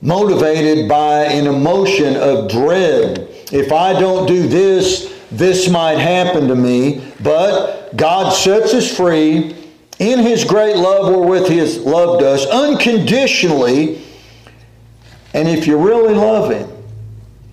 motivated 0.00 0.88
by 0.88 1.24
an 1.24 1.46
emotion 1.46 2.16
of 2.16 2.50
dread. 2.50 3.28
If 3.52 3.72
I 3.72 3.92
don't 3.98 4.26
do 4.26 4.48
this, 4.48 5.12
this 5.30 5.68
might 5.68 5.98
happen 5.98 6.48
to 6.48 6.54
me. 6.54 7.06
But 7.22 7.96
God 7.96 8.32
sets 8.32 8.74
us 8.74 8.96
free 8.96 9.54
in 9.98 10.18
His 10.18 10.44
great 10.44 10.76
love 10.76 11.14
wherewith 11.14 11.48
He 11.48 11.58
has 11.58 11.78
loved 11.78 12.22
us 12.22 12.46
unconditionally. 12.46 14.02
And 15.34 15.48
if 15.48 15.66
you 15.66 15.78
really 15.78 16.14
love 16.14 16.50
Him, 16.50 16.73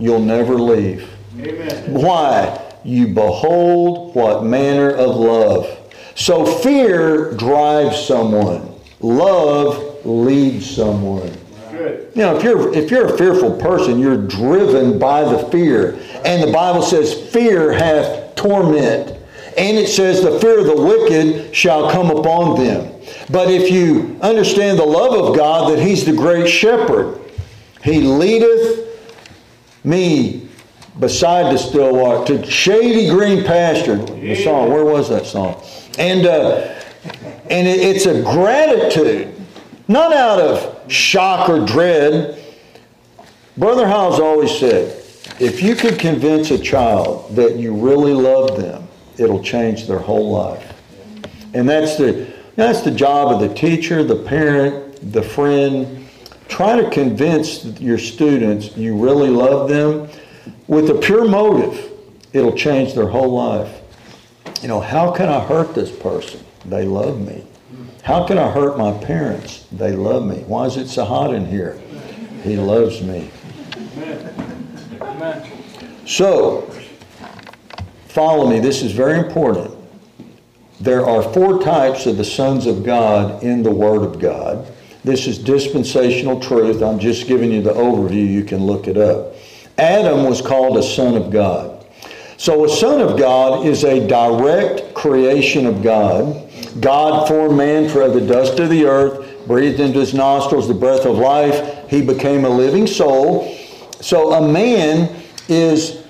you'll 0.02 0.20
never 0.20 0.56
leave. 0.56 1.10
Amen. 1.40 1.94
Why? 1.94 2.74
You 2.84 3.08
behold 3.14 4.16
what 4.16 4.44
manner 4.44 4.90
of 4.90 5.16
love. 5.16 5.78
So 6.16 6.46
fear 6.46 7.34
drives 7.36 8.06
someone. 8.06 8.74
Love 9.00 10.06
leads 10.06 10.70
someone. 10.70 11.32
Good. 11.72 12.12
You 12.16 12.24
know, 12.24 12.38
if 12.38 12.44
you're 12.44 12.74
if 12.74 12.92
you're 12.92 13.14
a 13.14 13.18
fearful 13.18 13.56
person, 13.58 14.00
you're 14.00 14.28
driven 14.28 15.00
by 15.00 15.24
the 15.24 15.50
fear. 15.50 16.00
And 16.26 16.48
the 16.48 16.52
Bible 16.52 16.82
says, 16.82 17.30
fear 17.32 17.72
hath 17.72 18.36
torment. 18.36 19.18
And 19.58 19.78
it 19.78 19.88
says, 19.88 20.22
the 20.22 20.40
fear 20.40 20.60
of 20.60 20.66
the 20.66 20.82
wicked 20.82 21.56
shall 21.56 21.92
come 21.92 22.10
upon 22.10 22.64
them. 22.64 23.02
But 23.30 23.50
if 23.50 23.70
you 23.70 24.18
understand 24.22 24.80
the 24.80 24.86
love 24.86 25.14
of 25.14 25.36
God, 25.36 25.72
that 25.72 25.84
He's 25.84 26.06
the 26.06 26.14
great 26.14 26.48
shepherd, 26.48 27.20
He 27.84 28.02
leadeth 28.02 28.91
me 29.84 30.48
beside 31.00 31.54
the 31.54 31.58
still 31.58 31.96
water 31.96 32.38
to 32.38 32.50
shady 32.50 33.10
green 33.10 33.44
pasture. 33.44 33.98
The 33.98 34.36
song, 34.36 34.70
where 34.72 34.86
was 34.86 35.10
that 35.10 35.26
song? 35.26 35.62
And 35.98 36.26
uh, 36.26 36.80
And 37.50 37.68
it, 37.68 37.80
it's 37.82 38.06
a 38.06 38.22
gratitude, 38.22 39.34
not 39.88 40.14
out 40.14 40.40
of 40.40 40.92
shock 40.92 41.50
or 41.50 41.66
dread. 41.66 42.42
Brother 43.58 43.88
Howes 43.88 44.20
always 44.20 44.58
said, 44.58 44.98
if 45.40 45.62
you 45.62 45.76
could 45.76 46.00
convince 46.00 46.52
a 46.52 46.58
child 46.58 47.36
that 47.36 47.58
you 47.58 47.74
really 47.74 48.14
love 48.14 48.60
them, 48.60 48.88
it'll 49.18 49.44
change 49.44 49.88
their 49.88 50.00
whole 50.00 50.32
life. 50.32 50.74
And 51.54 51.68
that's 51.68 51.98
the, 51.98 52.32
that's 52.56 52.82
the 52.82 52.92
job 52.92 53.34
of 53.34 53.50
the 53.50 53.54
teacher, 53.54 54.04
the 54.04 54.24
parent, 54.24 55.12
the 55.12 55.22
friend. 55.22 56.01
Try 56.52 56.82
to 56.82 56.90
convince 56.90 57.64
your 57.80 57.98
students 57.98 58.76
you 58.76 58.98
really 58.98 59.30
love 59.30 59.70
them 59.70 60.10
with 60.68 60.90
a 60.90 60.96
pure 60.96 61.24
motive. 61.26 61.90
It'll 62.34 62.56
change 62.56 62.94
their 62.94 63.08
whole 63.08 63.32
life. 63.32 63.82
You 64.62 64.68
know, 64.68 64.82
how 64.82 65.12
can 65.12 65.30
I 65.30 65.40
hurt 65.40 65.74
this 65.74 65.90
person? 65.90 66.44
They 66.66 66.84
love 66.84 67.22
me. 67.22 67.48
How 68.04 68.28
can 68.28 68.38
I 68.38 68.52
hurt 68.52 68.78
my 68.78 68.92
parents? 68.92 69.66
They 69.72 69.94
love 69.94 70.26
me. 70.26 70.44
Why 70.44 70.66
is 70.66 70.76
it 70.76 70.90
so 70.90 71.06
hot 71.06 71.34
in 71.34 71.46
here? 71.46 71.80
He 72.44 72.58
loves 72.58 73.02
me. 73.02 73.32
So, 76.06 76.70
follow 78.10 78.50
me. 78.50 78.60
This 78.60 78.84
is 78.84 78.92
very 78.92 79.18
important. 79.18 79.74
There 80.82 81.06
are 81.06 81.24
four 81.24 81.64
types 81.64 82.08
of 82.08 82.18
the 82.18 82.26
sons 82.26 82.66
of 82.66 82.84
God 82.84 83.42
in 83.42 83.64
the 83.64 83.72
Word 83.72 84.04
of 84.04 84.20
God. 84.20 84.68
This 85.04 85.26
is 85.26 85.40
dispensational 85.40 86.40
truth. 86.40 86.82
I'm 86.82 87.00
just 87.00 87.28
giving 87.28 87.52
you 87.52 87.62
the 87.62 87.74
overview. 87.74 88.28
You 88.28 88.44
can 88.44 88.66
look 88.66 88.88
it 88.88 88.98
up. 88.98 89.34
Adam 89.78 90.26
was 90.26 90.42
called 90.42 90.78
a 90.78 90.84
son 90.84 91.16
of 91.16 91.32
God. 91.32 91.86
So, 92.38 92.66
a 92.66 92.70
son 92.70 93.02
of 93.02 93.20
God 93.20 93.66
is 93.66 93.84
a 93.84 94.08
direct 94.08 94.94
creation 94.94 95.66
of 95.66 95.84
God. 95.84 96.50
God 96.80 97.28
formed 97.28 97.58
man 97.58 97.90
from 97.90 98.14
the 98.14 98.22
dust 98.22 98.60
of 98.60 98.70
the 98.70 98.86
earth, 98.86 99.46
breathed 99.48 99.80
into 99.80 100.00
his 100.00 100.14
nostrils 100.14 100.68
the 100.68 100.74
breath 100.74 101.06
of 101.06 101.18
life. 101.18 101.90
He 101.90 102.02
became 102.02 102.46
a 102.46 102.50
living 102.50 102.88
soul. 102.88 103.56
So, 104.02 104.34
a 104.34 104.52
man 104.52 105.16
is 105.48 106.04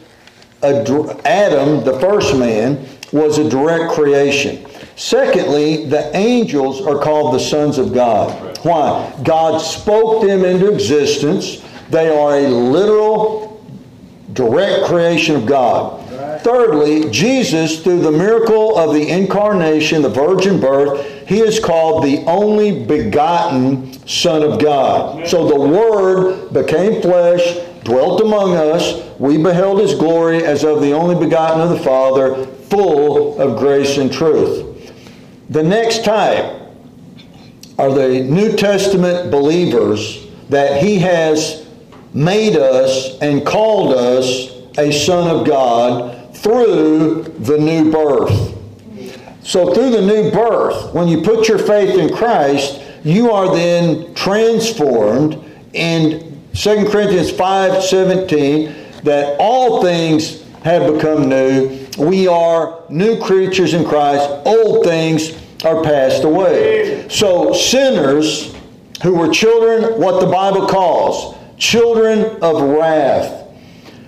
a, 0.63 0.83
Adam, 1.25 1.83
the 1.83 1.97
first 1.99 2.37
man, 2.37 2.85
was 3.11 3.37
a 3.37 3.49
direct 3.49 3.91
creation. 3.91 4.65
Secondly, 4.95 5.85
the 5.85 6.15
angels 6.15 6.85
are 6.85 6.99
called 6.99 7.33
the 7.33 7.39
sons 7.39 7.77
of 7.77 7.93
God. 7.93 8.50
Why? 8.63 9.13
God 9.23 9.57
spoke 9.59 10.21
them 10.25 10.45
into 10.45 10.71
existence. 10.71 11.63
They 11.89 12.09
are 12.09 12.35
a 12.35 12.47
literal, 12.47 13.63
direct 14.33 14.85
creation 14.85 15.35
of 15.35 15.45
God. 15.45 15.99
Thirdly, 16.41 17.09
Jesus, 17.11 17.83
through 17.83 18.01
the 18.01 18.11
miracle 18.11 18.77
of 18.77 18.95
the 18.95 19.09
incarnation, 19.09 20.01
the 20.01 20.09
virgin 20.09 20.59
birth, 20.59 21.27
he 21.27 21.39
is 21.39 21.59
called 21.59 22.03
the 22.03 22.23
only 22.25 22.83
begotten 22.83 23.93
Son 24.07 24.41
of 24.41 24.59
God. 24.59 25.27
So 25.27 25.47
the 25.47 25.59
Word 25.59 26.51
became 26.51 27.01
flesh, 27.01 27.57
dwelt 27.83 28.21
among 28.21 28.55
us. 28.55 29.07
We 29.19 29.37
beheld 29.37 29.81
his 29.81 29.93
glory 29.93 30.43
as 30.43 30.63
of 30.63 30.81
the 30.81 30.93
only 30.93 31.15
begotten 31.15 31.61
of 31.61 31.69
the 31.69 31.79
Father, 31.79 32.45
full 32.45 33.39
of 33.39 33.59
grace 33.59 33.97
and 33.97 34.11
truth. 34.11 34.67
The 35.49 35.63
next 35.63 36.03
type 36.03 36.60
are 37.81 37.91
the 37.91 38.21
New 38.25 38.55
Testament 38.55 39.31
believers 39.31 40.27
that 40.49 40.83
he 40.83 40.99
has 40.99 41.67
made 42.13 42.55
us 42.55 43.17
and 43.21 43.43
called 43.43 43.95
us 43.95 44.51
a 44.77 44.91
son 44.91 45.35
of 45.35 45.47
God 45.47 46.35
through 46.37 47.23
the 47.39 47.57
new 47.57 47.91
birth. 47.91 48.55
So, 49.43 49.73
through 49.73 49.89
the 49.89 50.01
new 50.01 50.29
birth, 50.29 50.93
when 50.93 51.07
you 51.07 51.23
put 51.23 51.47
your 51.47 51.57
faith 51.57 51.97
in 51.97 52.15
Christ, 52.15 52.83
you 53.03 53.31
are 53.31 53.51
then 53.55 54.13
transformed 54.13 55.43
in 55.73 56.39
2 56.53 56.87
Corinthians 56.87 57.31
5 57.31 57.83
17 57.83 58.75
that 59.03 59.37
all 59.39 59.81
things 59.81 60.43
have 60.63 60.93
become 60.93 61.27
new. 61.27 61.87
We 61.97 62.27
are 62.27 62.83
new 62.89 63.19
creatures 63.19 63.73
in 63.73 63.85
Christ. 63.85 64.29
Old 64.45 64.85
things 64.85 65.40
are 65.63 65.83
passed 65.83 66.23
away. 66.23 67.07
So, 67.09 67.53
sinners 67.53 68.55
who 69.03 69.15
were 69.15 69.29
children, 69.29 69.99
what 69.99 70.19
the 70.19 70.31
Bible 70.31 70.67
calls 70.67 71.37
children 71.57 72.41
of 72.41 72.61
wrath, 72.61 73.47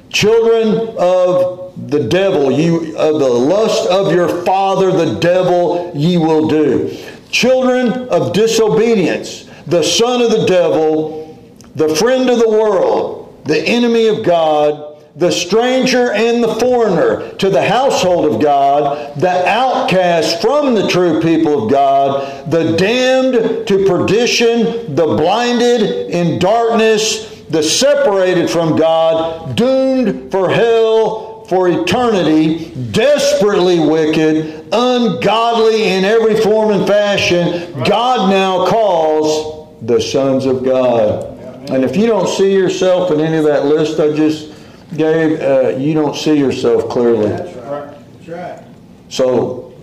children 0.10 0.96
of 0.98 1.90
the 1.90 2.08
devil, 2.08 2.52
you 2.52 2.98
of 2.98 3.20
the 3.20 3.30
lust 3.30 3.88
of 3.90 4.12
your 4.12 4.44
father, 4.44 4.92
the 4.92 5.20
devil, 5.20 5.92
ye 5.94 6.18
will 6.18 6.48
do. 6.48 6.98
Children 7.30 8.08
of 8.10 8.34
disobedience, 8.34 9.50
the 9.68 9.84
son 9.84 10.22
of 10.22 10.32
the 10.32 10.46
devil, 10.46 11.40
the 11.76 11.96
friend 11.96 12.30
of 12.30 12.40
the 12.40 12.50
world, 12.50 13.44
the 13.46 13.60
enemy 13.62 14.08
of 14.08 14.24
God, 14.24 14.93
the 15.16 15.32
stranger 15.32 16.12
and 16.12 16.44
the 16.44 16.56
foreigner 16.56 17.30
to 17.36 17.50
the 17.50 17.62
household 17.62 18.34
of 18.34 18.42
God, 18.42 19.16
the 19.20 19.48
outcast 19.48 20.42
from 20.42 20.74
the 20.74 20.88
true 20.88 21.22
people 21.22 21.66
of 21.66 21.72
God, 21.72 22.50
the 22.50 22.76
damned 22.78 23.68
to 23.68 23.86
perdition, 23.86 24.96
the 24.96 25.06
blinded 25.06 25.82
in 26.10 26.40
darkness, 26.40 27.44
the 27.50 27.62
separated 27.62 28.50
from 28.50 28.76
God, 28.76 29.56
doomed 29.56 30.32
for 30.32 30.50
hell 30.50 31.46
for 31.48 31.70
eternity, 31.70 32.74
desperately 32.92 33.80
wicked, 33.80 34.66
ungodly 34.72 35.84
in 35.84 36.06
every 36.06 36.42
form 36.42 36.72
and 36.72 36.88
fashion, 36.88 37.72
God 37.84 38.32
now 38.32 38.66
calls 38.66 39.70
the 39.84 40.02
sons 40.02 40.46
of 40.46 40.64
God. 40.64 41.26
And 41.70 41.84
if 41.84 41.96
you 41.96 42.08
don't 42.08 42.28
see 42.28 42.54
yourself 42.54 43.12
in 43.12 43.20
any 43.20 43.38
of 43.38 43.44
that 43.44 43.66
list 43.66 44.00
I 44.00 44.14
just 44.14 44.53
gave, 44.96 45.42
uh, 45.42 45.70
you 45.78 45.94
don't 45.94 46.16
see 46.16 46.38
yourself 46.38 46.90
clearly. 46.90 47.30
That's 47.30 47.56
right. 47.58 47.98
That's 48.14 48.28
right. 48.28 48.64
So, 49.10 49.74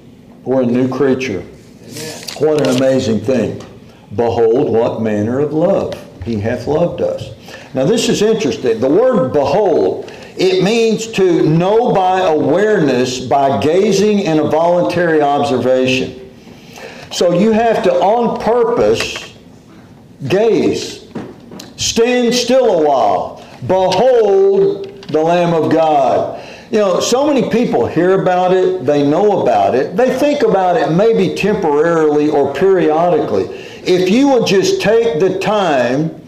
we're 0.45 0.63
a 0.63 0.67
new 0.67 0.89
creature. 0.89 1.41
Amen. 1.41 2.23
What 2.39 2.67
an 2.67 2.77
amazing 2.77 3.21
thing. 3.21 3.63
Behold, 4.15 4.73
what 4.73 5.03
manner 5.03 5.41
of 5.41 5.53
love 5.53 5.95
he 6.25 6.39
hath 6.41 6.67
loved 6.67 7.01
us. 7.01 7.31
Now, 7.75 7.85
this 7.85 8.09
is 8.09 8.23
interesting. 8.23 8.81
The 8.81 8.89
word 8.89 9.33
behold 9.33 10.11
it 10.37 10.65
means 10.65 11.07
to 11.13 11.47
know 11.47 11.93
by 11.93 12.21
awareness, 12.21 13.21
by 13.21 13.61
gazing 13.61 14.21
in 14.21 14.39
a 14.39 14.45
voluntary 14.45 15.21
observation. 15.21 16.35
So 17.13 17.39
you 17.39 17.53
have 17.53 17.83
to, 17.85 17.93
on 17.93 18.41
purpose, 18.41 19.35
gaze. 20.29 21.11
Stand 21.77 22.35
still 22.35 22.81
a 22.81 22.89
while. 22.89 23.47
Behold 23.67 24.80
the 25.11 25.21
Lamb 25.21 25.55
of 25.55 25.71
God. 25.71 26.47
You 26.71 26.79
know, 26.79 27.01
so 27.01 27.27
many 27.27 27.51
people 27.51 27.87
hear 27.87 28.21
about 28.21 28.53
it, 28.53 28.87
they 28.87 29.07
know 29.07 29.43
about 29.43 29.75
it, 29.75 29.97
they 29.97 30.17
think 30.19 30.43
about 30.43 30.77
it 30.77 30.93
maybe 30.93 31.35
temporarily 31.35 32.31
or 32.31 32.55
periodically. 32.55 33.45
If 33.83 34.09
you 34.09 34.29
would 34.29 34.47
just 34.47 34.81
take 34.81 35.19
the 35.19 35.39
time 35.41 36.21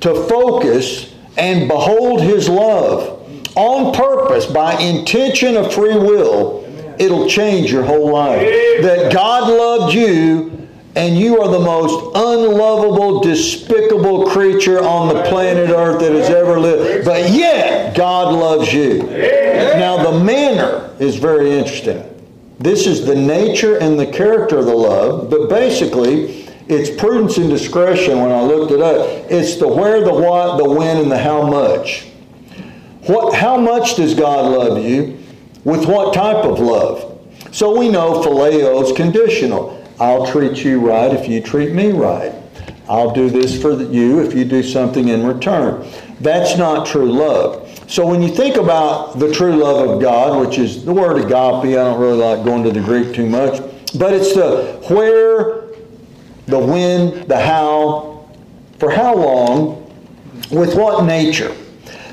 to 0.00 0.14
focus 0.28 1.14
and 1.36 1.68
behold 1.68 2.22
His 2.22 2.48
love, 2.48 3.20
on 3.54 3.92
purpose, 3.94 4.46
by 4.46 4.74
intention 4.80 5.56
of 5.56 5.74
free 5.74 5.96
will, 5.96 6.64
it'll 6.98 7.28
change 7.28 7.70
your 7.70 7.82
whole 7.82 8.10
life. 8.10 8.40
That 8.82 9.12
God 9.12 9.48
loved 9.48 9.94
you 9.94 10.52
and 10.94 11.18
you 11.18 11.40
are 11.40 11.50
the 11.50 11.58
most 11.58 12.12
unlovable, 12.14 13.20
despicable 13.20 14.26
creature 14.28 14.82
on 14.82 15.14
the 15.14 15.22
planet 15.24 15.70
Earth 15.70 16.00
that 16.00 16.12
has 16.12 16.28
ever 16.28 16.60
lived. 16.60 17.06
But 17.06 17.30
yet, 17.30 17.71
God 17.94 18.34
loves 18.34 18.72
you. 18.72 19.02
Now, 19.02 20.10
the 20.10 20.24
manner 20.24 20.94
is 20.98 21.16
very 21.16 21.50
interesting. 21.50 22.08
This 22.58 22.86
is 22.86 23.04
the 23.04 23.16
nature 23.16 23.78
and 23.78 23.98
the 23.98 24.06
character 24.06 24.58
of 24.58 24.66
the 24.66 24.74
love, 24.74 25.30
but 25.30 25.48
basically, 25.48 26.48
it's 26.68 26.90
prudence 27.00 27.36
and 27.38 27.50
discretion 27.50 28.20
when 28.20 28.30
I 28.30 28.40
looked 28.40 28.72
it 28.72 28.80
up. 28.80 29.06
It's 29.30 29.56
the 29.56 29.66
where, 29.66 30.04
the 30.04 30.12
what, 30.12 30.58
the 30.58 30.68
when, 30.68 30.98
and 30.98 31.10
the 31.10 31.18
how 31.18 31.42
much. 31.42 32.04
What, 33.06 33.34
how 33.34 33.56
much 33.56 33.96
does 33.96 34.14
God 34.14 34.50
love 34.50 34.84
you? 34.84 35.18
With 35.64 35.86
what 35.86 36.14
type 36.14 36.44
of 36.44 36.60
love? 36.60 37.20
So 37.50 37.76
we 37.76 37.88
know 37.88 38.22
phileo 38.22 38.82
is 38.82 38.96
conditional. 38.96 39.84
I'll 39.98 40.26
treat 40.26 40.64
you 40.64 40.80
right 40.80 41.12
if 41.12 41.28
you 41.28 41.40
treat 41.40 41.72
me 41.72 41.92
right. 41.92 42.32
I'll 42.92 43.10
do 43.10 43.30
this 43.30 43.60
for 43.60 43.82
you 43.82 44.20
if 44.20 44.34
you 44.34 44.44
do 44.44 44.62
something 44.62 45.08
in 45.08 45.26
return. 45.26 45.90
That's 46.20 46.58
not 46.58 46.86
true 46.86 47.10
love. 47.10 47.66
So 47.90 48.06
when 48.06 48.20
you 48.20 48.28
think 48.28 48.56
about 48.56 49.18
the 49.18 49.32
true 49.32 49.56
love 49.56 49.88
of 49.88 50.02
God, 50.02 50.46
which 50.46 50.58
is 50.58 50.84
the 50.84 50.92
word 50.92 51.16
agape, 51.16 51.32
I 51.32 51.84
don't 51.84 51.98
really 51.98 52.18
like 52.18 52.44
going 52.44 52.62
to 52.64 52.70
the 52.70 52.82
Greek 52.82 53.14
too 53.14 53.26
much, 53.26 53.62
but 53.98 54.12
it's 54.12 54.34
the 54.34 54.78
where, 54.90 55.68
the 56.44 56.58
when, 56.58 57.26
the 57.28 57.40
how, 57.40 58.28
for 58.78 58.90
how 58.90 59.14
long, 59.16 59.90
with 60.50 60.76
what 60.76 61.06
nature. 61.06 61.56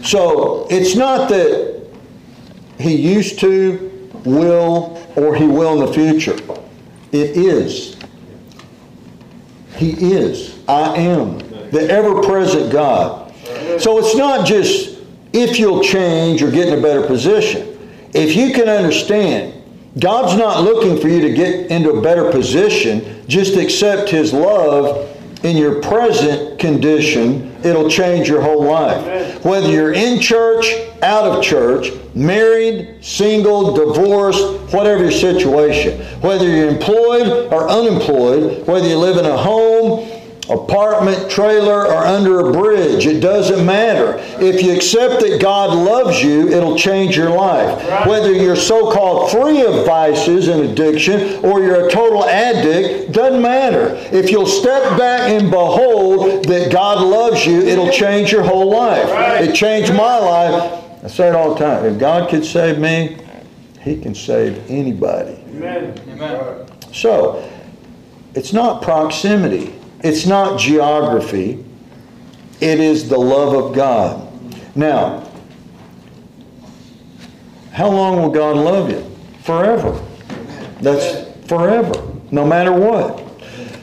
So 0.01 0.65
it's 0.69 0.95
not 0.95 1.27
that 1.27 1.89
he 2.79 2.95
used 2.95 3.37
to, 3.39 4.09
will, 4.23 5.05
or 5.17 5.35
he 5.35 5.43
will 5.43 5.73
in 5.73 5.85
the 5.85 5.93
future. 5.93 6.39
It 7.11 7.35
is. 7.35 7.98
He 9.75 10.13
is. 10.13 10.59
I 10.67 10.95
am. 10.97 11.37
The 11.71 11.87
ever 11.89 12.21
present 12.23 12.71
God. 12.71 13.33
So 13.79 13.97
it's 13.99 14.15
not 14.15 14.45
just 14.45 14.99
if 15.33 15.59
you'll 15.59 15.83
change 15.83 16.41
or 16.41 16.51
get 16.51 16.67
in 16.67 16.79
a 16.79 16.81
better 16.81 17.05
position. 17.05 17.77
If 18.13 18.35
you 18.35 18.53
can 18.53 18.67
understand, 18.67 19.53
God's 19.99 20.37
not 20.37 20.63
looking 20.63 20.99
for 20.99 21.07
you 21.07 21.21
to 21.21 21.33
get 21.33 21.71
into 21.71 21.91
a 21.91 22.01
better 22.01 22.31
position, 22.31 23.23
just 23.27 23.55
accept 23.55 24.09
His 24.09 24.33
love 24.33 25.07
in 25.43 25.55
your 25.55 25.81
present 25.81 26.59
condition, 26.59 27.55
it'll 27.63 27.89
change 27.89 28.27
your 28.27 28.41
whole 28.41 28.63
life. 28.63 29.43
Whether 29.45 29.69
you're 29.69 29.93
in 29.93 30.19
church, 30.19 30.65
out 31.01 31.25
of 31.25 31.43
church, 31.43 31.91
married, 32.15 33.03
single, 33.03 33.73
divorced, 33.73 34.73
whatever 34.73 35.03
your 35.03 35.11
situation, 35.11 35.99
whether 36.21 36.47
you're 36.47 36.69
employed 36.69 37.51
or 37.51 37.69
unemployed, 37.69 38.65
whether 38.67 38.87
you 38.87 38.97
live 38.97 39.17
in 39.17 39.25
a 39.25 39.37
home, 39.37 40.09
apartment, 40.49 41.29
trailer, 41.29 41.85
or 41.85 42.03
under 42.05 42.49
a 42.49 42.51
bridge. 42.51 43.05
It 43.05 43.19
doesn't 43.19 43.63
matter. 43.65 44.15
If 44.43 44.63
you 44.63 44.75
accept 44.75 45.21
that 45.21 45.39
God 45.39 45.75
loves 45.75 46.23
you, 46.23 46.49
it'll 46.49 46.77
change 46.77 47.15
your 47.15 47.29
life. 47.29 48.07
Whether 48.07 48.33
you're 48.33 48.55
so 48.55 48.91
called 48.91 49.31
free 49.31 49.61
of 49.61 49.85
vices 49.85 50.47
and 50.47 50.61
addiction 50.61 51.45
or 51.45 51.61
you're 51.61 51.87
a 51.87 51.91
total 51.91 52.25
addict, 52.25 53.11
doesn't 53.11 53.41
matter. 53.41 53.95
If 54.11 54.31
you'll 54.31 54.47
step 54.47 54.97
back 54.97 55.29
and 55.29 55.51
behold 55.51 56.45
that 56.45 56.71
God 56.71 57.03
loves 57.05 57.45
you, 57.45 57.61
it'll 57.61 57.91
change 57.91 58.31
your 58.31 58.43
whole 58.43 58.71
life. 58.71 59.07
It 59.41 59.53
changed 59.53 59.93
my 59.93 60.17
life. 60.17 60.85
I 61.03 61.07
say 61.07 61.29
it 61.29 61.35
all 61.35 61.53
the 61.53 61.59
time. 61.59 61.85
If 61.85 61.99
God 61.99 62.29
could 62.29 62.43
save 62.43 62.77
me, 62.79 63.17
He 63.81 63.99
can 63.99 64.13
save 64.13 64.69
anybody. 64.69 65.41
Amen. 65.49 65.99
Amen. 66.09 66.67
So, 66.93 67.49
it's 68.35 68.53
not 68.53 68.81
proximity. 68.81 69.75
It's 70.01 70.25
not 70.25 70.59
geography. 70.59 71.63
It 72.59 72.79
is 72.79 73.07
the 73.07 73.17
love 73.17 73.53
of 73.55 73.75
God. 73.75 74.27
Now, 74.75 75.27
how 77.71 77.89
long 77.89 78.21
will 78.21 78.29
God 78.29 78.57
love 78.57 78.89
you? 78.89 79.09
Forever. 79.43 80.05
That's 80.81 81.29
forever, 81.47 81.93
no 82.31 82.45
matter 82.45 82.73
what. 82.73 83.25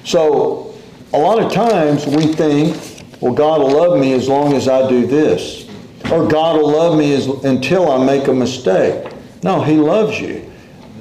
So, 0.05 0.75
a 1.13 1.19
lot 1.19 1.43
of 1.43 1.53
times 1.53 2.07
we 2.07 2.27
think, 2.27 2.77
well, 3.21 3.33
God 3.33 3.61
will 3.61 3.73
love 3.73 3.99
me 3.99 4.13
as 4.13 4.29
long 4.29 4.53
as 4.53 4.69
I 4.69 4.89
do 4.89 5.07
this. 5.07 5.66
Or 6.13 6.29
God 6.29 6.61
will 6.61 6.71
love 6.71 6.99
me 6.99 7.15
as, 7.15 7.27
until 7.27 7.91
I 7.91 8.05
make 8.05 8.29
a 8.29 8.33
mistake. 8.33 9.13
No, 9.43 9.63
He 9.63 9.77
loves 9.77 10.21
you. 10.21 10.51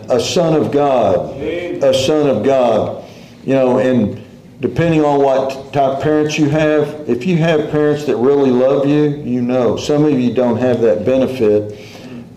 A 0.10 0.20
son 0.20 0.54
of 0.60 0.72
God. 0.72 1.38
A 1.39 1.94
son 1.94 2.28
of 2.30 2.44
God. 2.44 3.04
You 3.44 3.54
know, 3.54 3.80
and 3.80 4.24
depending 4.62 5.04
on 5.04 5.22
what 5.22 5.74
type 5.74 5.98
of 5.98 6.02
parents 6.02 6.38
you 6.39 6.50
have, 6.50 7.08
if 7.08 7.26
you 7.26 7.38
have 7.38 7.70
parents 7.70 8.06
that 8.06 8.15
really 8.18 8.50
love 8.50 8.88
you, 8.88 9.10
you 9.24 9.41
know. 9.41 9.78
Some 9.78 10.06
of 10.06 10.20
you 10.20 10.34
don't 10.34 10.58
have 10.58 10.82
that 10.82 11.06
benefit. 11.06 11.80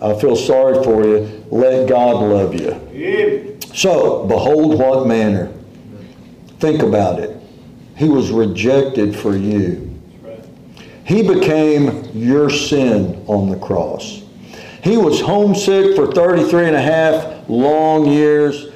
I 0.01 0.13
feel 0.19 0.35
sorry 0.35 0.83
for 0.83 1.03
you. 1.03 1.43
Let 1.49 1.89
God 1.89 2.21
love 2.23 2.53
you. 2.53 3.57
So, 3.73 4.25
behold 4.25 4.79
what 4.79 5.07
manner. 5.07 5.51
Think 6.59 6.81
about 6.81 7.19
it. 7.19 7.35
He 7.95 8.07
was 8.09 8.31
rejected 8.31 9.15
for 9.15 9.35
you. 9.35 9.88
He 11.09 11.23
became 11.23 12.07
your 12.13 12.51
sin 12.51 13.25
on 13.25 13.49
the 13.49 13.57
cross. 13.57 14.21
He 14.83 14.95
was 14.95 15.19
homesick 15.19 15.95
for 15.95 16.11
33 16.11 16.67
and 16.67 16.75
a 16.75 16.81
half 16.81 17.49
long 17.49 18.05
years 18.05 18.67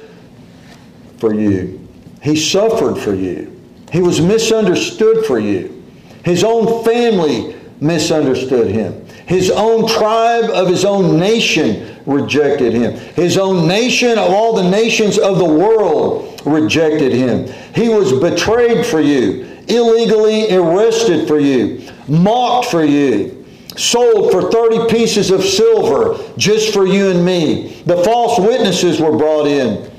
for 1.18 1.32
you. 1.32 1.88
He 2.24 2.34
suffered 2.34 2.96
for 2.96 3.14
you. 3.14 3.56
He 3.92 4.00
was 4.00 4.20
misunderstood 4.20 5.24
for 5.26 5.38
you. 5.38 5.80
His 6.24 6.42
own 6.42 6.84
family 6.84 7.54
misunderstood 7.80 8.66
him. 8.66 9.06
His 9.26 9.48
own 9.52 9.88
tribe 9.88 10.50
of 10.50 10.66
his 10.66 10.84
own 10.84 11.20
nation 11.20 12.00
rejected 12.04 12.72
him. 12.72 12.96
His 13.14 13.38
own 13.38 13.68
nation 13.68 14.18
of 14.18 14.32
all 14.32 14.54
the 14.54 14.68
nations 14.68 15.20
of 15.20 15.38
the 15.38 15.44
world 15.44 16.42
rejected 16.44 17.12
him. 17.12 17.46
He 17.76 17.88
was 17.90 18.12
betrayed 18.12 18.84
for 18.84 19.00
you, 19.00 19.53
illegally 19.68 20.54
arrested 20.54 21.26
for 21.26 21.38
you, 21.38 21.88
mocked 22.08 22.70
for 22.70 22.84
you, 22.84 23.46
sold 23.76 24.30
for 24.30 24.50
30 24.50 24.88
pieces 24.88 25.30
of 25.30 25.42
silver 25.42 26.18
just 26.36 26.72
for 26.72 26.86
you 26.86 27.10
and 27.10 27.24
me. 27.24 27.82
The 27.86 28.02
false 28.04 28.38
witnesses 28.38 29.00
were 29.00 29.16
brought 29.16 29.46
in. 29.46 29.90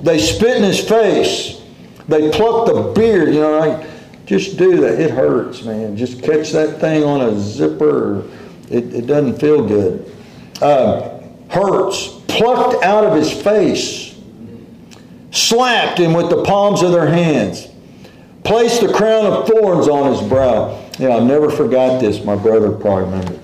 They 0.00 0.18
spit 0.18 0.56
in 0.56 0.62
his 0.62 0.86
face. 0.86 1.62
They 2.08 2.30
plucked 2.30 2.74
the 2.74 2.92
beard, 2.94 3.28
you 3.28 3.40
know, 3.40 3.58
like, 3.58 3.88
just 4.26 4.56
do 4.56 4.80
that. 4.80 5.00
It 5.00 5.10
hurts, 5.10 5.62
man. 5.62 5.96
Just 5.96 6.22
catch 6.22 6.52
that 6.52 6.80
thing 6.80 7.04
on 7.04 7.20
a 7.20 7.38
zipper. 7.38 8.28
It, 8.70 8.94
it 8.94 9.06
doesn't 9.06 9.38
feel 9.38 9.66
good. 9.66 10.10
Uh, 10.60 11.20
hurts. 11.48 12.20
Plucked 12.28 12.82
out 12.84 13.04
of 13.04 13.14
his 13.14 13.30
face. 13.30 14.18
Slapped 15.30 15.98
him 15.98 16.12
with 16.12 16.30
the 16.30 16.42
palms 16.44 16.82
of 16.82 16.92
their 16.92 17.06
hands. 17.06 17.68
Placed 18.44 18.80
the 18.80 18.92
crown 18.92 19.26
of 19.26 19.46
thorns 19.46 19.88
on 19.88 20.12
his 20.12 20.28
brow. 20.28 20.82
Yeah, 20.98 21.10
I'll 21.10 21.24
never 21.24 21.50
forgot 21.50 22.00
this. 22.00 22.24
My 22.24 22.34
brother 22.34 22.72
probably 22.72 23.04
remember. 23.04 23.38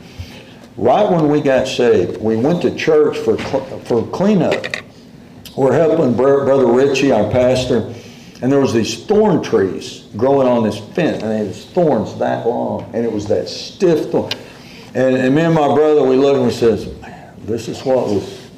Right 0.77 1.11
when 1.11 1.29
we 1.29 1.41
got 1.41 1.67
saved, 1.69 2.21
we 2.21 2.37
went 2.37 2.63
to 2.63 2.75
church 2.75 3.19
for, 3.19 3.37
for 3.37 4.07
cleanup. 4.09 4.65
We're 5.57 5.73
helping 5.73 6.17
Brother 6.17 6.67
Richie, 6.67 7.11
our 7.11 7.31
pastor, 7.31 7.93
and 8.43 8.53
there 8.53 8.61
was 8.61 8.73
these 8.73 9.05
thorn 9.05 9.43
trees 9.43 10.07
growing 10.17 10.47
on 10.47 10.63
this 10.63 10.79
fence, 10.79 11.23
and 11.23 11.33
it 11.33 11.49
was 11.49 11.65
thorns 11.67 12.17
that 12.19 12.47
long, 12.47 12.89
and 12.95 13.05
it 13.05 13.13
was 13.13 13.27
that 13.27 13.49
stiff 13.49 14.11
thorn. 14.11 14.33
And, 14.95 15.17
and 15.17 15.35
me 15.35 15.43
and 15.43 15.55
my 15.55 15.75
brother, 15.75 16.05
we 16.05 16.17
looked 16.17 16.37
and 16.37 16.47
we 16.47 16.53
says, 16.53 16.87
Man, 17.01 17.35
this 17.41 17.69
is 17.69 17.85
what 17.85 18.07
was 18.07 18.49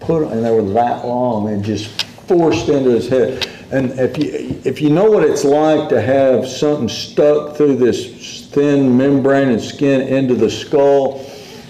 put, 0.00 0.30
and 0.30 0.44
they 0.44 0.50
were 0.50 0.62
that 0.74 1.04
long 1.04 1.48
and 1.48 1.64
just 1.64 2.02
forced 2.26 2.68
into 2.68 2.90
his 2.90 3.08
head. 3.08 3.51
And 3.72 3.98
if 3.98 4.18
you, 4.18 4.60
if 4.64 4.82
you 4.82 4.90
know 4.90 5.10
what 5.10 5.24
it's 5.24 5.44
like 5.44 5.88
to 5.88 6.00
have 6.00 6.46
something 6.46 6.90
stuck 6.90 7.56
through 7.56 7.76
this 7.76 8.46
thin 8.48 8.98
membrane 8.98 9.48
and 9.48 9.60
skin 9.60 10.02
into 10.02 10.34
the 10.34 10.50
skull, 10.50 11.24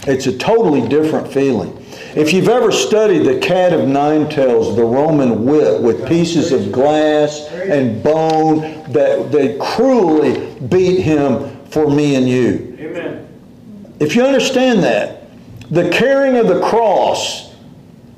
it's 0.09 0.27
a 0.27 0.37
totally 0.37 0.87
different 0.89 1.33
feeling. 1.33 1.79
If 2.17 2.33
you've 2.33 2.49
ever 2.49 2.73
studied 2.73 3.21
the 3.21 3.39
cat 3.39 3.73
of 3.73 3.87
nine 3.87 4.29
tails, 4.29 4.75
the 4.75 4.85
Roman 4.85 5.45
whip 5.45 5.81
with 5.81 6.07
pieces 6.09 6.51
of 6.51 6.73
glass 6.73 7.47
and 7.53 8.03
bone 8.03 8.61
that 8.93 9.31
they 9.31 9.57
cruelly 9.59 10.61
beat 10.69 11.03
him 11.03 11.57
for 11.67 11.89
me 11.89 12.17
and 12.17 12.29
you. 12.29 12.77
Amen. 12.81 13.29
If 14.01 14.17
you 14.17 14.25
understand 14.25 14.83
that, 14.83 15.31
the 15.71 15.89
carrying 15.91 16.37
of 16.37 16.49
the 16.49 16.61
cross, 16.61 17.55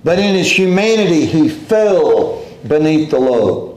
that 0.04 0.18
in 0.18 0.34
his 0.34 0.50
humanity 0.50 1.26
he 1.26 1.50
fell 1.50 2.44
beneath 2.66 3.10
the 3.10 3.20
load. 3.20 3.73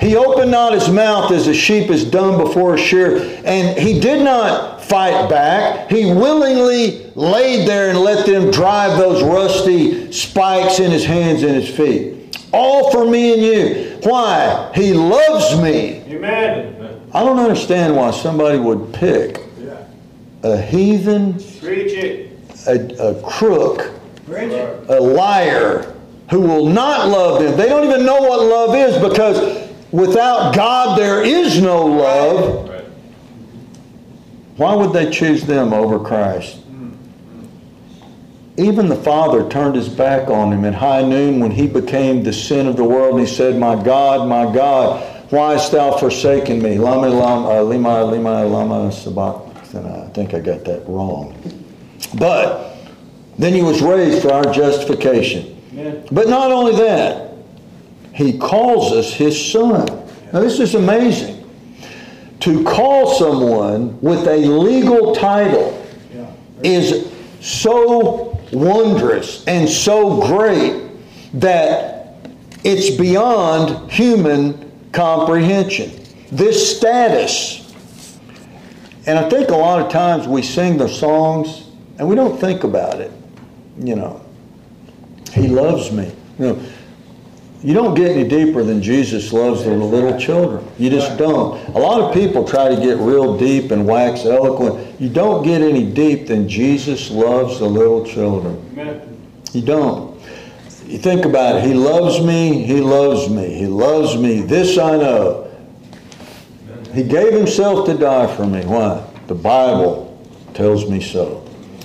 He 0.00 0.16
opened 0.16 0.50
not 0.50 0.72
his 0.72 0.88
mouth 0.88 1.30
as 1.30 1.46
a 1.46 1.52
sheep 1.52 1.90
is 1.90 2.04
dumb 2.04 2.38
before 2.38 2.74
a 2.74 2.78
shear, 2.78 3.18
and 3.44 3.78
he 3.78 4.00
did 4.00 4.24
not 4.24 4.82
fight 4.82 5.28
back. 5.28 5.90
He 5.90 6.06
willingly 6.06 7.12
laid 7.14 7.68
there 7.68 7.90
and 7.90 7.98
let 7.98 8.24
them 8.24 8.50
drive 8.50 8.98
those 8.98 9.22
rusty 9.22 10.10
spikes 10.10 10.80
in 10.80 10.90
his 10.90 11.04
hands 11.04 11.42
and 11.42 11.54
his 11.54 11.68
feet. 11.68 12.38
All 12.52 12.90
for 12.90 13.08
me 13.08 13.34
and 13.34 13.42
you. 13.42 13.98
Why? 14.02 14.72
He 14.74 14.94
loves 14.94 15.60
me. 15.60 16.02
Amen. 16.08 17.02
I 17.12 17.22
don't 17.22 17.38
understand 17.38 17.94
why 17.94 18.10
somebody 18.10 18.58
would 18.58 18.94
pick 18.94 19.42
a 20.42 20.60
heathen, 20.60 21.36
it. 21.62 22.32
a, 22.66 23.10
a 23.10 23.22
crook, 23.22 23.92
it. 24.28 24.88
a 24.88 24.98
liar 24.98 25.94
who 26.30 26.40
will 26.40 26.66
not 26.66 27.08
love 27.08 27.42
them. 27.42 27.56
They 27.58 27.68
don't 27.68 27.84
even 27.84 28.06
know 28.06 28.20
what 28.20 28.40
love 28.40 28.74
is 28.74 28.96
because 29.06 29.69
without 29.92 30.54
God 30.54 30.98
there 30.98 31.22
is 31.22 31.60
no 31.60 31.86
love. 31.86 32.68
Why 34.56 34.74
would 34.74 34.92
they 34.92 35.10
choose 35.10 35.44
them 35.44 35.72
over 35.72 35.98
Christ? 35.98 36.58
Even 38.56 38.88
the 38.88 38.96
Father 38.96 39.48
turned 39.48 39.74
his 39.74 39.88
back 39.88 40.28
on 40.28 40.52
him 40.52 40.66
at 40.66 40.74
high 40.74 41.02
noon 41.02 41.40
when 41.40 41.50
he 41.50 41.66
became 41.66 42.22
the 42.22 42.32
sin 42.32 42.66
of 42.66 42.76
the 42.76 42.84
world. 42.84 43.18
And 43.18 43.26
he 43.26 43.34
said, 43.34 43.56
My 43.56 43.82
God, 43.82 44.28
my 44.28 44.52
God, 44.52 45.02
why 45.30 45.52
hast 45.52 45.72
thou 45.72 45.96
forsaken 45.96 46.60
me? 46.60 46.76
Lama, 46.76 47.08
lama, 47.08 47.48
uh, 47.48 47.62
lima, 47.62 48.04
lima, 48.04 48.44
lama, 48.44 48.92
sabat. 48.92 49.46
I 49.74 50.08
think 50.08 50.34
I 50.34 50.40
got 50.40 50.64
that 50.64 50.86
wrong. 50.86 51.34
But 52.18 52.76
then 53.38 53.54
he 53.54 53.62
was 53.62 53.80
raised 53.80 54.20
for 54.20 54.32
our 54.32 54.52
justification. 54.52 55.56
Amen. 55.72 56.06
But 56.12 56.28
not 56.28 56.50
only 56.50 56.76
that, 56.76 57.29
he 58.20 58.36
calls 58.36 58.92
us 58.92 59.12
his 59.12 59.50
son. 59.50 59.86
Now, 60.32 60.40
this 60.40 60.60
is 60.60 60.74
amazing. 60.74 61.38
To 62.40 62.62
call 62.64 63.14
someone 63.18 64.00
with 64.00 64.26
a 64.26 64.36
legal 64.36 65.14
title 65.14 65.76
is 66.62 67.10
so 67.40 68.38
wondrous 68.52 69.46
and 69.46 69.68
so 69.68 70.20
great 70.20 70.90
that 71.34 72.16
it's 72.64 72.96
beyond 72.96 73.90
human 73.90 74.70
comprehension. 74.92 75.92
this 76.30 76.76
status. 76.76 77.72
And 79.06 79.18
I 79.18 79.28
think 79.30 79.48
a 79.48 79.56
lot 79.56 79.80
of 79.80 79.90
times 79.90 80.28
we 80.28 80.42
sing 80.42 80.76
the 80.76 80.88
songs 80.88 81.68
and 81.98 82.06
we 82.08 82.14
don't 82.14 82.38
think 82.38 82.64
about 82.64 83.00
it. 83.00 83.10
You 83.78 83.96
know, 83.96 84.20
He 85.32 85.48
loves 85.48 85.90
me. 85.90 86.12
You 86.38 86.46
know, 86.46 86.62
you 87.62 87.74
don't 87.74 87.94
get 87.94 88.12
any 88.12 88.26
deeper 88.26 88.62
than 88.62 88.82
Jesus 88.82 89.32
loves 89.32 89.64
the 89.64 89.70
little 89.70 90.18
children. 90.18 90.66
You 90.78 90.88
just 90.88 91.18
don't. 91.18 91.62
A 91.74 91.78
lot 91.78 92.00
of 92.00 92.14
people 92.14 92.48
try 92.48 92.74
to 92.74 92.76
get 92.76 92.96
real 92.96 93.36
deep 93.36 93.70
and 93.70 93.86
wax 93.86 94.24
eloquent. 94.24 94.98
You 94.98 95.10
don't 95.10 95.44
get 95.44 95.60
any 95.60 95.84
deep 95.84 96.26
than 96.26 96.48
Jesus 96.48 97.10
loves 97.10 97.58
the 97.58 97.66
little 97.66 98.04
children. 98.06 98.56
Amen. 98.72 99.20
You 99.52 99.60
don't. 99.60 100.18
You 100.86 100.98
think 100.98 101.26
about 101.26 101.56
it. 101.56 101.64
He 101.64 101.74
loves 101.74 102.24
me. 102.24 102.62
He 102.62 102.80
loves 102.80 103.28
me. 103.28 103.54
He 103.54 103.66
loves 103.66 104.16
me. 104.16 104.40
This 104.40 104.78
I 104.78 104.96
know. 104.96 105.46
He 106.94 107.04
gave 107.04 107.32
himself 107.34 107.86
to 107.86 107.96
die 107.96 108.34
for 108.36 108.46
me. 108.46 108.64
Why? 108.64 109.06
The 109.26 109.34
Bible 109.34 110.18
tells 110.54 110.88
me 110.88 111.00
so. 111.00 111.36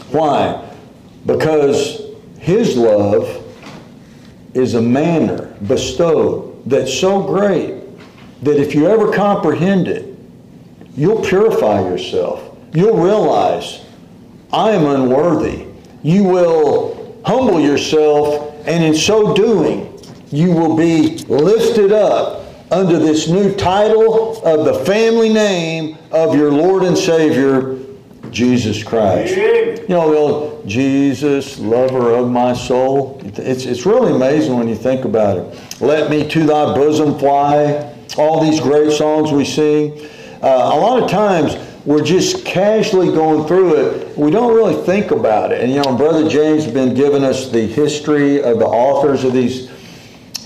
Why? 0.10 0.68
Because 1.26 2.02
his 2.40 2.78
love 2.78 3.45
is 4.56 4.74
a 4.74 4.82
manner 4.82 5.54
bestowed 5.68 6.64
that's 6.66 6.92
so 6.92 7.22
great 7.22 7.84
that 8.42 8.58
if 8.58 8.74
you 8.74 8.88
ever 8.88 9.12
comprehend 9.12 9.88
it, 9.88 10.18
you'll 10.96 11.22
purify 11.22 11.82
yourself. 11.82 12.58
You'll 12.74 12.98
realize, 12.98 13.86
I 14.52 14.72
am 14.72 14.86
unworthy. 14.86 15.68
You 16.04 16.24
will 16.24 17.22
humble 17.26 17.60
yourself, 17.60 18.56
and 18.66 18.84
in 18.84 18.96
so 18.96 19.34
doing, 19.34 20.00
you 20.32 20.52
will 20.52 20.76
be 20.76 21.18
lifted 21.28 21.92
up 21.92 22.44
under 22.72 22.98
this 22.98 23.28
new 23.28 23.54
title 23.56 24.42
of 24.46 24.66
the 24.66 24.86
family 24.86 25.30
name 25.30 25.98
of 26.12 26.36
your 26.36 26.52
Lord 26.52 26.84
and 26.84 26.98
Savior, 26.98 27.78
Jesus 28.36 28.84
Christ. 28.84 29.36
You 29.36 29.88
know, 29.88 30.12
the 30.12 30.18
old 30.18 30.68
Jesus, 30.68 31.58
lover 31.58 32.14
of 32.14 32.30
my 32.30 32.54
soul. 32.54 33.22
It's, 33.24 33.66
it's 33.66 33.86
really 33.86 34.14
amazing 34.14 34.58
when 34.58 34.68
you 34.68 34.76
think 34.76 35.06
about 35.06 35.38
it. 35.38 35.82
Let 35.82 36.12
me 36.12 36.28
to 36.28 36.46
thy 36.46 36.76
bosom 36.76 37.18
fly. 37.18 37.94
All 38.18 38.44
these 38.44 38.60
great 38.60 38.92
songs 38.92 39.32
we 39.32 39.46
sing. 39.46 40.06
Uh, 40.44 40.48
a 40.74 40.78
lot 40.78 41.02
of 41.02 41.10
times 41.10 41.56
we're 41.86 42.04
just 42.04 42.46
casually 42.46 43.08
going 43.08 43.48
through 43.48 43.76
it. 43.76 44.18
We 44.18 44.32
don't 44.32 44.54
really 44.54 44.86
think 44.86 45.12
about 45.12 45.54
it. 45.54 45.62
And 45.62 45.72
you 45.72 45.82
know, 45.82 45.96
Brother 45.96 46.28
James 46.28 46.66
has 46.66 46.74
been 46.74 46.94
giving 46.94 47.24
us 47.24 47.50
the 47.50 47.66
history 47.66 48.44
of 48.44 48.60
the 48.60 48.66
authors 48.66 49.24
of 49.24 49.32
these 49.32 49.70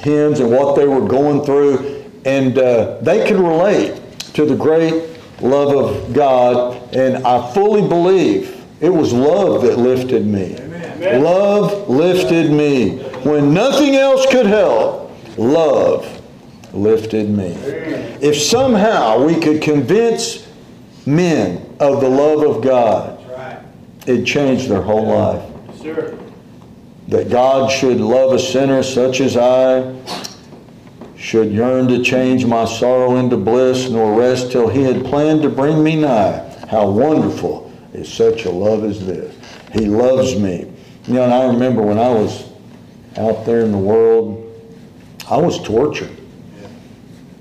hymns 0.02 0.42
and 0.42 0.52
what 0.52 0.76
they 0.76 0.88
were 0.88 1.08
going 1.08 1.44
through. 1.44 2.06
And 2.26 2.56
uh, 2.58 3.00
they 3.02 3.26
can 3.28 3.42
relate 3.42 4.00
to 4.34 4.46
the 4.46 4.56
great 4.56 5.10
love 5.42 5.76
of 5.76 6.14
God. 6.14 6.79
And 6.94 7.26
I 7.26 7.54
fully 7.54 7.88
believe 7.88 8.66
it 8.82 8.90
was 8.90 9.14
love 9.14 9.64
that 9.64 9.78
lifted 9.78 10.26
me. 10.26 10.56
Amen. 10.56 11.24
Love 11.24 11.90
lifted 11.90 12.52
me. 12.52 13.00
When 13.24 13.54
nothing 13.54 13.96
else 13.96 14.26
could 14.32 14.46
help, 14.46 15.12
love 15.38 16.22
lifted 16.74 17.30
me. 17.30 17.52
If 18.22 18.38
somehow 18.38 19.24
we 19.24 19.40
could 19.40 19.62
convince 19.62 20.48
men 21.06 21.76
of 21.80 22.02
the 22.02 22.10
love 22.10 22.44
of 22.44 22.64
God, 22.64 23.18
it 24.08 24.26
changed 24.26 24.70
their 24.70 24.82
whole 24.82 25.08
life. 25.08 25.78
Sir. 25.82 26.18
That 27.10 27.30
God 27.30 27.72
should 27.72 28.00
love 28.00 28.34
a 28.34 28.40
sinner 28.40 28.84
such 28.84 29.20
as 29.20 29.36
I, 29.36 29.96
should 31.18 31.52
yearn 31.52 31.88
to 31.90 32.02
change 32.02 32.46
my 32.46 32.66
sorrow 32.66 33.18
into 33.18 33.36
bliss, 33.36 33.90
nor 33.90 34.18
rest 34.18 34.52
till 34.52 34.70
he 34.70 34.84
had 34.84 35.04
planned 35.06 35.42
to 35.42 35.50
bring 35.50 35.84
me 35.84 35.96
nigh. 35.96 36.49
How 36.70 36.88
wonderful 36.88 37.74
is 37.94 38.12
such 38.14 38.46
a 38.46 38.52
love 38.52 38.84
as 38.84 39.04
this. 39.04 39.36
He 39.74 39.88
loves 39.88 40.36
me. 40.36 40.72
You 41.08 41.16
know, 41.16 41.24
and 41.24 41.34
I 41.34 41.48
remember 41.48 41.82
when 41.82 41.98
I 41.98 42.10
was 42.10 42.48
out 43.18 43.44
there 43.44 43.62
in 43.62 43.72
the 43.72 43.78
world, 43.78 44.46
I 45.28 45.38
was 45.38 45.62
tortured. 45.64 46.16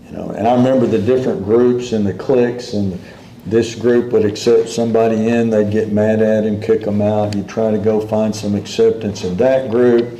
You 0.06 0.12
know, 0.16 0.30
and 0.30 0.48
I 0.48 0.54
remember 0.54 0.86
the 0.86 0.98
different 0.98 1.44
groups 1.44 1.92
and 1.92 2.06
the 2.06 2.14
cliques, 2.14 2.72
and 2.72 2.98
this 3.44 3.74
group 3.74 4.12
would 4.12 4.24
accept 4.24 4.70
somebody 4.70 5.28
in, 5.28 5.50
they'd 5.50 5.70
get 5.70 5.92
mad 5.92 6.22
at 6.22 6.44
him, 6.44 6.58
kick 6.58 6.86
him 6.86 7.02
out. 7.02 7.34
You'd 7.34 7.50
try 7.50 7.70
to 7.70 7.78
go 7.78 8.00
find 8.00 8.34
some 8.34 8.54
acceptance 8.54 9.24
in 9.24 9.36
that 9.36 9.70
group. 9.70 10.18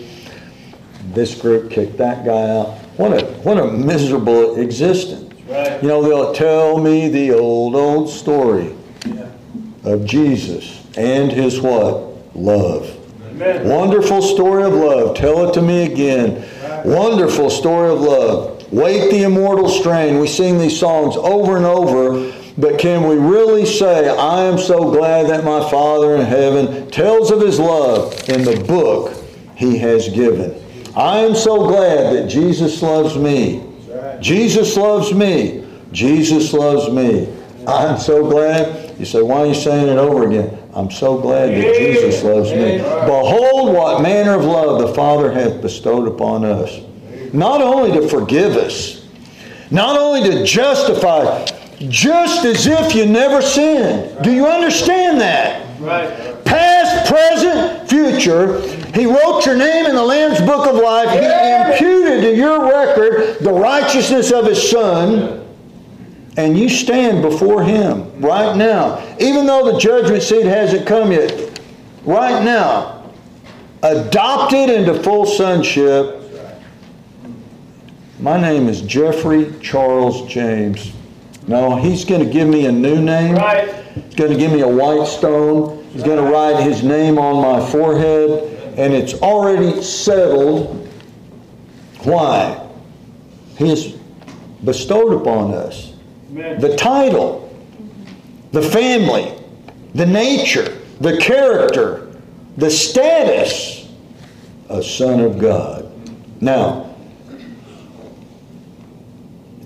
This 1.14 1.34
group 1.34 1.70
kicked 1.70 1.96
that 1.96 2.26
guy 2.26 2.50
out. 2.50 2.74
What 2.98 3.12
a 3.12 3.24
what 3.38 3.56
a 3.56 3.72
miserable 3.72 4.60
existence. 4.60 5.32
Right. 5.48 5.82
You 5.82 5.88
know, 5.88 6.02
they'll 6.02 6.34
tell 6.34 6.78
me 6.78 7.08
the 7.08 7.32
old 7.32 7.74
old 7.74 8.10
story. 8.10 8.74
Of 9.84 10.04
Jesus 10.04 10.84
and 10.96 11.30
his 11.30 11.60
what? 11.60 12.06
Love. 12.34 12.94
Amen. 13.30 13.68
Wonderful 13.68 14.22
story 14.22 14.64
of 14.64 14.72
love. 14.72 15.16
Tell 15.16 15.48
it 15.48 15.54
to 15.54 15.62
me 15.62 15.90
again. 15.92 16.44
Wonderful 16.84 17.50
story 17.50 17.90
of 17.90 18.00
love. 18.00 18.72
Wake 18.72 19.10
the 19.10 19.22
immortal 19.22 19.68
strain. 19.68 20.18
We 20.18 20.26
sing 20.26 20.58
these 20.58 20.78
songs 20.78 21.16
over 21.16 21.56
and 21.56 21.64
over, 21.64 22.32
but 22.58 22.78
can 22.78 23.08
we 23.08 23.16
really 23.16 23.64
say, 23.64 24.08
I 24.08 24.42
am 24.42 24.58
so 24.58 24.90
glad 24.90 25.28
that 25.28 25.44
my 25.44 25.68
Father 25.70 26.16
in 26.16 26.26
heaven 26.26 26.90
tells 26.90 27.30
of 27.30 27.40
his 27.40 27.58
love 27.58 28.12
in 28.28 28.44
the 28.44 28.62
book 28.64 29.14
he 29.56 29.78
has 29.78 30.08
given? 30.08 30.62
I 30.96 31.18
am 31.18 31.34
so 31.34 31.66
glad 31.66 32.14
that 32.14 32.28
Jesus 32.28 32.82
loves 32.82 33.16
me. 33.16 33.64
Jesus 34.20 34.76
loves 34.76 35.14
me. 35.14 35.64
Jesus 35.92 36.52
loves 36.52 36.92
me. 36.92 37.32
I'm 37.66 37.98
so 37.98 38.28
glad. 38.28 38.88
You 38.98 39.04
say, 39.04 39.22
why 39.22 39.38
are 39.38 39.46
you 39.46 39.54
saying 39.54 39.88
it 39.88 39.96
over 39.96 40.26
again? 40.26 40.58
I'm 40.74 40.90
so 40.90 41.20
glad 41.20 41.50
that 41.50 41.76
Jesus 41.78 42.22
loves 42.24 42.50
me. 42.50 42.78
Behold, 42.78 43.72
what 43.72 44.02
manner 44.02 44.34
of 44.34 44.44
love 44.44 44.80
the 44.80 44.92
Father 44.94 45.32
hath 45.32 45.62
bestowed 45.62 46.08
upon 46.08 46.44
us. 46.44 46.80
Not 47.32 47.61
only 47.61 47.92
to 47.92 48.08
forgive 48.08 48.56
us, 48.56 49.06
not 49.70 49.98
only 49.98 50.28
to 50.30 50.44
justify, 50.44 51.44
just 51.88 52.44
as 52.44 52.66
if 52.66 52.94
you 52.94 53.06
never 53.06 53.40
sinned. 53.40 54.24
Do 54.24 54.32
you 54.32 54.46
understand 54.46 55.20
that? 55.20 55.64
Right. 55.78 56.44
Past, 56.44 57.08
present, 57.08 57.88
future. 57.88 58.61
He 58.98 59.06
wrote 59.06 59.46
your 59.46 59.56
name 59.56 59.87
in 59.87 59.94
the 59.94 60.02
Lamb's 60.02 60.40
Book 60.40 60.66
of 60.66 60.74
Life. 60.74 61.11
He 61.11 61.82
imputed 61.84 62.22
to 62.22 62.34
your 62.34 62.64
record 62.64 63.38
the 63.40 63.52
righteousness 63.52 64.32
of 64.32 64.46
His 64.46 64.70
Son. 64.70 65.38
And 66.38 66.57
you 66.57 66.68
stand 66.68 67.20
before 67.20 67.64
Him 67.64 68.20
right 68.20 68.57
now. 68.57 69.05
Even 69.18 69.44
though 69.44 69.72
the 69.72 69.79
judgment 69.81 70.22
seat 70.22 70.46
hasn't 70.46 70.87
come 70.87 71.11
yet, 71.11 71.61
right 72.05 72.44
now, 72.44 73.12
adopted 73.83 74.70
into 74.70 75.03
full 75.03 75.27
sonship. 75.27 76.14
My 78.20 78.40
name 78.40 78.68
is 78.68 78.83
Jeffrey 78.83 79.53
Charles 79.61 80.33
James. 80.33 80.92
No, 81.48 81.74
He's 81.74 82.05
going 82.05 82.24
to 82.24 82.33
give 82.33 82.46
me 82.46 82.66
a 82.66 82.72
new 82.72 83.03
name. 83.03 83.35
Right. 83.35 83.74
He's 83.94 84.14
going 84.14 84.31
to 84.31 84.38
give 84.38 84.53
me 84.53 84.61
a 84.61 84.68
white 84.68 85.09
stone. 85.09 85.85
He's 85.92 86.05
going 86.05 86.24
to 86.24 86.31
write 86.31 86.62
his 86.62 86.85
name 86.85 87.18
on 87.18 87.42
my 87.42 87.68
forehead, 87.68 88.74
and 88.79 88.94
it's 88.94 89.14
already 89.14 89.83
settled. 89.83 90.88
Why? 92.05 92.64
He 93.57 93.70
has 93.70 93.88
bestowed 94.62 95.20
upon 95.20 95.53
us. 95.55 95.97
The 96.32 96.74
title, 96.76 97.44
the 98.52 98.62
family, 98.62 99.32
the 99.94 100.06
nature, 100.06 100.78
the 101.00 101.16
character, 101.18 102.12
the 102.56 102.70
status, 102.70 103.88
a 104.68 104.82
Son 104.82 105.20
of 105.20 105.38
God. 105.38 105.90
Now, 106.40 106.94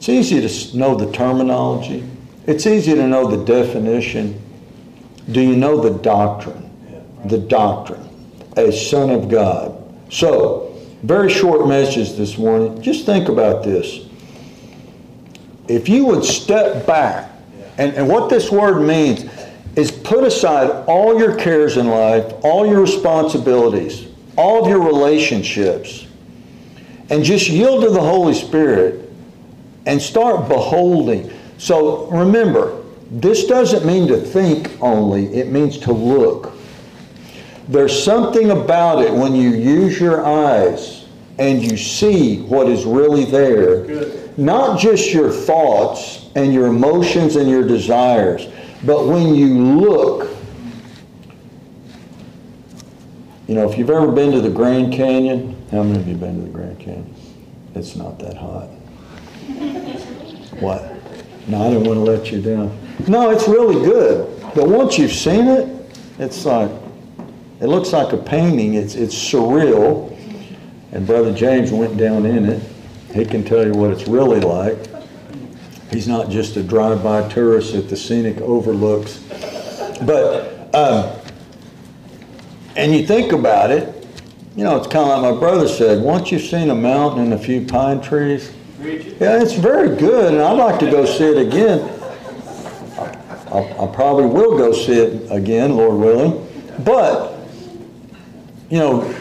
it's 0.03 0.09
easy 0.09 0.40
to 0.40 0.77
know 0.77 0.96
the 0.96 1.12
terminology. 1.12 2.05
It's 2.46 2.66
easy 2.66 2.94
to 2.94 3.07
know 3.07 3.29
the 3.29 3.44
definition. 3.44 4.40
Do 5.31 5.40
you 5.40 5.55
know 5.55 5.81
the 5.81 5.96
doctrine? 6.03 6.68
The 7.27 7.38
doctrine. 7.38 8.09
A 8.57 8.72
son 8.72 9.11
of 9.11 9.29
God. 9.29 9.81
So, 10.12 10.77
very 11.05 11.31
short 11.31 11.68
message 11.68 12.16
this 12.16 12.37
morning. 12.37 12.83
Just 12.83 13.07
think 13.07 13.29
about 13.29 13.62
this. 13.62 14.09
If 15.68 15.88
you 15.88 16.07
would 16.07 16.25
step 16.25 16.87
back, 16.87 17.31
and, 17.79 17.94
and 17.94 18.09
what 18.09 18.29
this 18.29 18.51
word 18.51 18.81
means 18.81 19.25
is 19.77 19.90
put 19.90 20.25
aside 20.25 20.85
all 20.87 21.18
your 21.18 21.35
cares 21.37 21.77
in 21.77 21.88
life, 21.88 22.33
all 22.42 22.66
your 22.66 22.81
responsibilities, 22.81 24.07
all 24.37 24.62
of 24.64 24.68
your 24.68 24.83
relationships, 24.85 26.07
and 27.11 27.25
just 27.25 27.48
yield 27.48 27.83
to 27.85 27.90
the 27.90 28.01
Holy 28.01 28.35
Spirit 28.35 29.11
and 29.87 30.01
start 30.01 30.48
beholding. 30.48 31.31
So 31.59 32.07
remember, 32.11 32.83
this 33.11 33.46
doesn't 33.46 33.87
mean 33.87 34.09
to 34.09 34.18
think 34.18 34.81
only, 34.83 35.27
it 35.35 35.48
means 35.48 35.79
to 35.79 35.92
look. 35.92 36.53
There's 37.68 38.03
something 38.03 38.51
about 38.51 39.03
it 39.03 39.12
when 39.12 39.35
you 39.35 39.51
use 39.51 40.01
your 40.01 40.25
eyes 40.25 41.07
and 41.38 41.62
you 41.62 41.77
see 41.77 42.42
what 42.42 42.68
is 42.68 42.85
really 42.85 43.25
there. 43.25 43.87
Good. 43.87 44.22
Not 44.37 44.79
just 44.79 45.12
your 45.12 45.31
thoughts 45.31 46.31
and 46.35 46.53
your 46.53 46.66
emotions 46.66 47.37
and 47.37 47.49
your 47.49 47.66
desires, 47.66 48.49
but 48.85 49.07
when 49.07 49.35
you 49.35 49.49
look. 49.81 50.31
You 53.49 53.57
know, 53.57 53.68
if 53.68 53.77
you've 53.77 53.90
ever 53.90 54.11
been 54.11 54.33
to 54.33 54.40
the 54.40 54.49
Grand 54.49 54.92
Canyon, 54.92 55.61
how 55.71 55.83
many 55.83 55.99
of 55.99 56.09
you 56.09 56.14
been 56.14 56.37
to 56.37 56.42
the 56.42 56.51
Grand 56.51 56.79
Canyon? 56.79 57.14
It's 57.75 57.97
not 57.97 58.18
that 58.21 58.37
hot. 58.37 58.68
What? 60.61 60.83
No, 61.49 61.66
I 61.66 61.71
didn't 61.71 61.87
want 61.87 61.99
to 61.99 62.12
let 62.12 62.31
you 62.31 62.40
down. 62.40 62.79
No, 63.09 63.31
it's 63.31 63.49
really 63.49 63.85
good. 63.85 64.40
But 64.55 64.68
once 64.68 64.97
you've 64.97 65.12
seen 65.12 65.49
it, 65.49 65.99
it's 66.18 66.45
like, 66.45 66.71
it 67.61 67.66
looks 67.66 67.92
like 67.92 68.12
a 68.12 68.16
painting. 68.16 68.75
It's, 68.75 68.95
it's 68.95 69.14
surreal. 69.14 70.16
And 70.92 71.07
Brother 71.07 71.35
James 71.35 71.73
went 71.73 71.97
down 71.97 72.27
in 72.27 72.47
it. 72.49 72.62
He 73.14 73.25
can 73.25 73.44
tell 73.44 73.66
you 73.66 73.72
what 73.72 73.90
it's 73.90 74.09
really 74.09 74.40
like. 74.40 74.79
He's 75.90 76.09
not 76.09 76.31
just 76.31 76.57
a 76.57 76.62
drive-by 76.62 77.29
tourist 77.29 77.75
at 77.75 77.88
the 77.88 77.96
scenic 77.96 78.38
overlooks. 78.38 79.18
But, 80.07 80.75
um, 80.75 81.20
and 82.77 82.94
you 82.94 83.07
think 83.07 83.33
about 83.33 83.70
it, 83.70 84.07
you 84.57 84.64
know, 84.64 84.77
it's 84.77 84.87
kind 84.87 85.11
of 85.11 85.22
like 85.22 85.35
my 85.35 85.38
brother 85.38 85.68
said, 85.68 86.03
once 86.03 86.33
you've 86.33 86.42
seen 86.42 86.70
a 86.70 86.75
mountain 86.75 87.25
and 87.25 87.35
a 87.35 87.38
few 87.38 87.66
pine 87.66 88.01
trees, 88.01 88.53
yeah, 88.81 89.40
it's 89.40 89.53
very 89.53 89.94
good, 89.96 90.33
and 90.33 90.42
I'd 90.42 90.59
like 90.59 90.81
to 90.81 90.90
go 90.90 91.05
see 91.05 91.25
it 91.25 91.46
again. 91.46 91.81
I, 93.53 93.85
I 93.85 93.87
probably 93.94 94.27
will 94.27 94.57
go 94.57 94.72
see 94.72 94.94
it 94.94 95.31
again, 95.31 95.77
Lord 95.77 95.98
willing. 95.98 96.48
But, 96.85 97.38
you 98.70 98.79
know, 98.79 99.14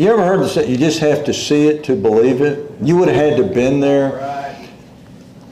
you 0.00 0.10
ever 0.10 0.24
heard 0.24 0.40
the 0.40 0.48
say, 0.48 0.66
you 0.66 0.78
just 0.78 0.98
have 1.00 1.24
to 1.24 1.34
see 1.34 1.66
it 1.66 1.84
to 1.84 1.94
believe 1.94 2.40
it? 2.40 2.72
You 2.80 2.96
would 2.96 3.08
have 3.08 3.16
had 3.18 3.36
to 3.36 3.44
been 3.44 3.80
there. 3.80 4.12
Right. 4.12 4.68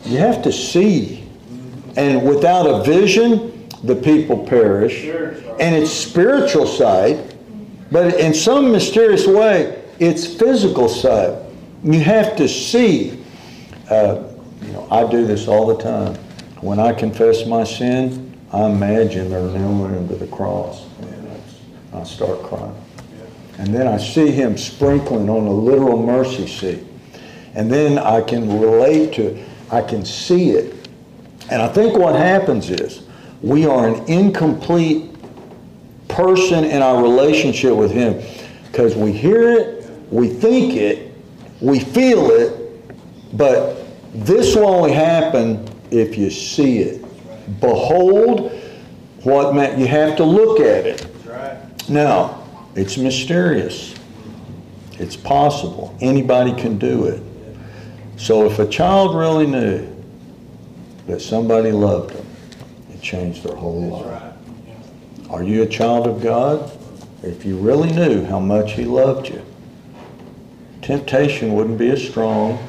You 0.06 0.16
have 0.16 0.42
to 0.44 0.52
see. 0.52 1.28
And 1.98 2.26
without 2.26 2.64
a 2.64 2.82
vision, 2.82 3.68
the 3.84 3.94
people 3.94 4.46
perish. 4.46 5.04
And 5.60 5.74
it's 5.74 5.90
spiritual 5.90 6.66
sight, 6.66 7.36
but 7.92 8.14
in 8.14 8.32
some 8.32 8.72
mysterious 8.72 9.26
way, 9.26 9.84
it's 9.98 10.26
physical 10.26 10.88
sight. 10.88 11.42
You 11.84 12.00
have 12.00 12.34
to 12.36 12.48
see. 12.48 13.22
Uh, 13.90 14.22
you 14.62 14.72
know, 14.72 14.88
I 14.90 15.10
do 15.10 15.26
this 15.26 15.46
all 15.46 15.66
the 15.66 15.76
time. 15.76 16.14
When 16.62 16.78
I 16.78 16.94
confess 16.94 17.44
my 17.44 17.64
sin, 17.64 18.34
I 18.50 18.64
imagine 18.64 19.28
they're 19.28 19.42
kneeling 19.42 20.08
to 20.08 20.16
the 20.16 20.26
cross. 20.28 20.86
And 21.02 21.42
I 21.92 22.02
start 22.04 22.42
crying. 22.44 22.74
And 23.58 23.74
then 23.74 23.88
I 23.88 23.98
see 23.98 24.30
him 24.30 24.56
sprinkling 24.56 25.28
on 25.28 25.46
a 25.46 25.52
literal 25.52 26.00
mercy 26.00 26.46
seat. 26.46 26.84
And 27.54 27.70
then 27.70 27.98
I 27.98 28.20
can 28.20 28.60
relate 28.60 29.14
to 29.14 29.34
it. 29.34 29.48
I 29.70 29.82
can 29.82 30.04
see 30.04 30.50
it. 30.50 30.88
And 31.50 31.60
I 31.60 31.68
think 31.68 31.96
what 31.96 32.14
happens 32.14 32.70
is 32.70 33.02
we 33.42 33.66
are 33.66 33.88
an 33.88 34.04
incomplete 34.06 35.10
person 36.08 36.64
in 36.64 36.82
our 36.82 37.02
relationship 37.02 37.74
with 37.74 37.90
him 37.90 38.22
because 38.66 38.94
we 38.94 39.12
hear 39.12 39.52
it, 39.52 39.90
we 40.10 40.28
think 40.28 40.74
it, 40.74 41.12
we 41.60 41.80
feel 41.80 42.30
it, 42.30 43.36
but 43.36 43.84
this 44.12 44.54
will 44.54 44.66
only 44.66 44.92
happen 44.92 45.68
if 45.90 46.16
you 46.16 46.30
see 46.30 46.78
it. 46.78 47.04
Behold 47.60 48.52
what 49.22 49.54
man, 49.54 49.80
you 49.80 49.86
have 49.86 50.16
to 50.16 50.24
look 50.24 50.60
at 50.60 50.86
it. 50.86 50.98
That's 50.98 51.26
right. 51.26 51.88
Now, 51.90 52.37
it's 52.78 52.96
mysterious. 52.96 53.92
It's 55.00 55.16
possible. 55.16 55.96
Anybody 56.00 56.54
can 56.54 56.78
do 56.78 57.06
it. 57.06 57.20
So 58.16 58.46
if 58.46 58.60
a 58.60 58.68
child 58.68 59.16
really 59.16 59.48
knew 59.48 59.92
that 61.08 61.20
somebody 61.20 61.72
loved 61.72 62.14
them, 62.14 62.26
it 62.92 63.02
changed 63.02 63.42
their 63.42 63.56
whole 63.56 63.80
life. 63.80 64.32
Are 65.28 65.42
you 65.42 65.62
a 65.62 65.66
child 65.66 66.06
of 66.06 66.22
God? 66.22 66.70
If 67.24 67.44
you 67.44 67.56
really 67.56 67.92
knew 67.92 68.24
how 68.24 68.38
much 68.38 68.74
He 68.74 68.84
loved 68.84 69.28
you, 69.28 69.44
temptation 70.80 71.54
wouldn't 71.54 71.78
be 71.78 71.90
as 71.90 72.06
strong, 72.06 72.64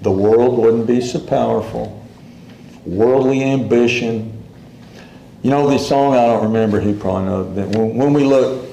the 0.00 0.10
world 0.10 0.58
wouldn't 0.58 0.86
be 0.86 1.02
so 1.02 1.20
powerful, 1.20 2.02
worldly 2.86 3.42
ambition. 3.44 4.42
You 5.42 5.50
know 5.50 5.68
the 5.68 5.78
song, 5.78 6.14
I 6.14 6.24
don't 6.26 6.44
remember, 6.44 6.80
he 6.80 6.94
probably 6.94 7.26
knows, 7.26 7.56
that 7.56 7.68
when, 7.76 7.96
when 7.96 8.12
we 8.14 8.24
look, 8.24 8.69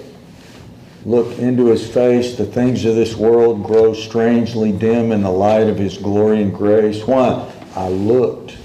look 1.07 1.39
into 1.39 1.67
His 1.67 1.89
face, 1.89 2.35
the 2.35 2.45
things 2.45 2.83
of 2.83 2.95
this 2.95 3.15
world 3.15 3.63
grow 3.63 3.93
strangely 3.93 4.73
dim 4.73 5.13
in 5.13 5.21
the 5.23 5.31
light 5.31 5.67
of 5.67 5.77
His 5.77 5.97
glory 5.97 6.43
and 6.43 6.53
grace. 6.53 7.07
Why? 7.07 7.49
I 7.75 7.87
looked, 7.87 8.57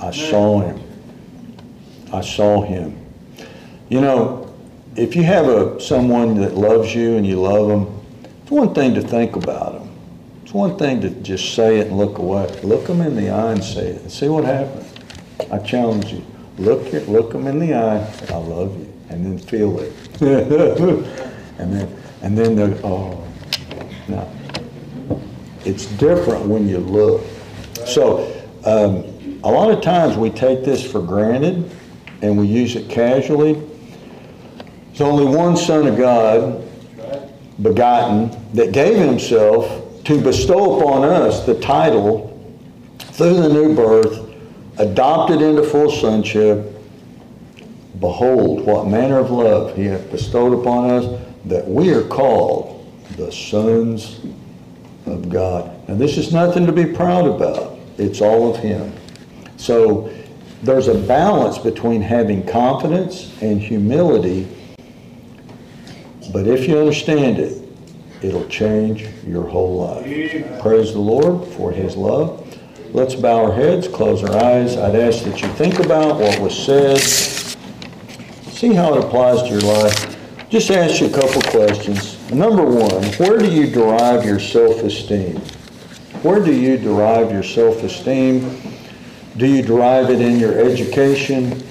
I 0.00 0.12
saw 0.12 0.60
Him. 0.60 0.80
I 2.12 2.20
saw 2.20 2.62
Him. 2.62 2.96
You 3.88 4.00
know, 4.00 4.54
if 4.94 5.16
you 5.16 5.24
have 5.24 5.48
a 5.48 5.80
someone 5.80 6.40
that 6.40 6.54
loves 6.54 6.94
you 6.94 7.16
and 7.16 7.26
you 7.26 7.40
love 7.40 7.68
them, 7.68 8.00
it's 8.42 8.52
one 8.52 8.72
thing 8.72 8.94
to 8.94 9.02
think 9.02 9.34
about 9.34 9.80
them. 9.80 9.90
It's 10.44 10.54
one 10.54 10.78
thing 10.78 11.00
to 11.00 11.10
just 11.10 11.54
say 11.54 11.78
it 11.80 11.88
and 11.88 11.98
look 11.98 12.18
away. 12.18 12.46
Look 12.62 12.86
them 12.86 13.00
in 13.00 13.16
the 13.16 13.30
eye 13.30 13.52
and 13.52 13.64
say 13.64 13.88
it 13.88 14.02
and 14.02 14.12
see 14.12 14.28
what 14.28 14.44
happens. 14.44 14.92
I 15.50 15.58
challenge 15.58 16.12
you. 16.12 16.24
Look 16.58 16.92
look 17.08 17.32
them 17.32 17.48
in 17.48 17.58
the 17.58 17.74
eye. 17.74 18.08
I 18.28 18.36
love 18.36 18.78
you, 18.78 18.92
and 19.08 19.26
then 19.26 19.38
feel 19.38 19.80
it. 19.80 21.30
and 21.60 21.72
then 21.72 22.02
and 22.22 22.36
then 22.36 22.56
they're 22.56 22.78
oh 22.84 23.22
no. 24.08 24.30
It's 25.64 25.86
different 25.86 26.46
when 26.46 26.68
you 26.68 26.78
look. 26.78 27.22
So 27.86 28.26
um, 28.64 29.38
a 29.44 29.50
lot 29.50 29.70
of 29.70 29.82
times 29.82 30.16
we 30.16 30.30
take 30.30 30.64
this 30.64 30.82
for 30.90 31.00
granted 31.00 31.70
and 32.22 32.38
we 32.38 32.46
use 32.46 32.76
it 32.76 32.88
casually. 32.88 33.54
There's 34.88 35.00
only 35.00 35.24
one 35.24 35.56
Son 35.56 35.86
of 35.86 35.96
God, 35.96 36.66
begotten, 37.62 38.36
that 38.54 38.72
gave 38.72 38.96
himself 38.96 40.02
to 40.04 40.20
bestow 40.20 40.80
upon 40.80 41.04
us 41.04 41.46
the 41.46 41.58
title 41.60 42.26
through 42.98 43.34
the 43.34 43.48
new 43.48 43.74
birth, 43.74 44.30
adopted 44.78 45.42
into 45.42 45.62
full 45.62 45.90
sonship. 45.90 46.74
Behold, 47.98 48.64
what 48.64 48.86
manner 48.86 49.18
of 49.18 49.30
love 49.30 49.76
he 49.76 49.84
hath 49.84 50.10
bestowed 50.10 50.58
upon 50.58 50.90
us, 50.90 51.29
that 51.46 51.66
we 51.66 51.92
are 51.92 52.04
called 52.04 52.86
the 53.16 53.30
sons 53.32 54.20
of 55.06 55.28
God. 55.28 55.74
And 55.88 56.00
this 56.00 56.16
is 56.16 56.32
nothing 56.32 56.66
to 56.66 56.72
be 56.72 56.86
proud 56.86 57.26
about. 57.26 57.78
It's 57.98 58.20
all 58.20 58.54
of 58.54 58.60
him. 58.60 58.92
So 59.56 60.12
there's 60.62 60.88
a 60.88 60.98
balance 60.98 61.58
between 61.58 62.02
having 62.02 62.46
confidence 62.46 63.32
and 63.42 63.60
humility, 63.60 64.46
but 66.32 66.46
if 66.46 66.68
you 66.68 66.78
understand 66.78 67.38
it, 67.38 67.62
it'll 68.22 68.46
change 68.48 69.08
your 69.26 69.48
whole 69.48 69.78
life. 69.78 70.60
Praise 70.60 70.92
the 70.92 71.00
Lord 71.00 71.48
for 71.54 71.72
his 71.72 71.96
love. 71.96 72.46
Let's 72.92 73.14
bow 73.14 73.46
our 73.46 73.52
heads, 73.52 73.88
close 73.88 74.22
our 74.22 74.36
eyes. 74.36 74.76
I'd 74.76 74.96
ask 74.96 75.24
that 75.24 75.40
you 75.40 75.48
think 75.48 75.78
about 75.78 76.20
what 76.20 76.38
was 76.40 76.56
said. 76.66 76.98
See 78.52 78.74
how 78.74 78.94
it 78.94 79.04
applies 79.04 79.42
to 79.42 79.48
your 79.48 79.60
life. 79.60 80.09
Just 80.50 80.68
ask 80.72 81.00
you 81.00 81.06
a 81.06 81.10
couple 81.10 81.40
questions. 81.42 82.18
Number 82.32 82.64
one, 82.64 83.04
where 83.14 83.38
do 83.38 83.48
you 83.48 83.68
derive 83.68 84.24
your 84.24 84.40
self-esteem? 84.40 85.36
Where 86.22 86.44
do 86.44 86.52
you 86.52 86.76
derive 86.76 87.30
your 87.30 87.44
self-esteem? 87.44 88.60
Do 89.36 89.46
you 89.46 89.62
derive 89.62 90.10
it 90.10 90.20
in 90.20 90.40
your 90.40 90.58
education, 90.58 91.62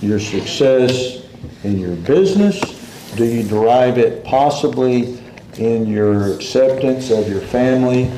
your 0.00 0.18
success, 0.18 1.26
in 1.64 1.78
your 1.78 1.96
business? 1.96 2.58
Do 3.14 3.26
you 3.26 3.42
derive 3.42 3.98
it 3.98 4.24
possibly 4.24 5.18
in 5.58 5.86
your 5.86 6.34
acceptance 6.34 7.10
of 7.10 7.28
your 7.28 7.42
family? 7.42 8.10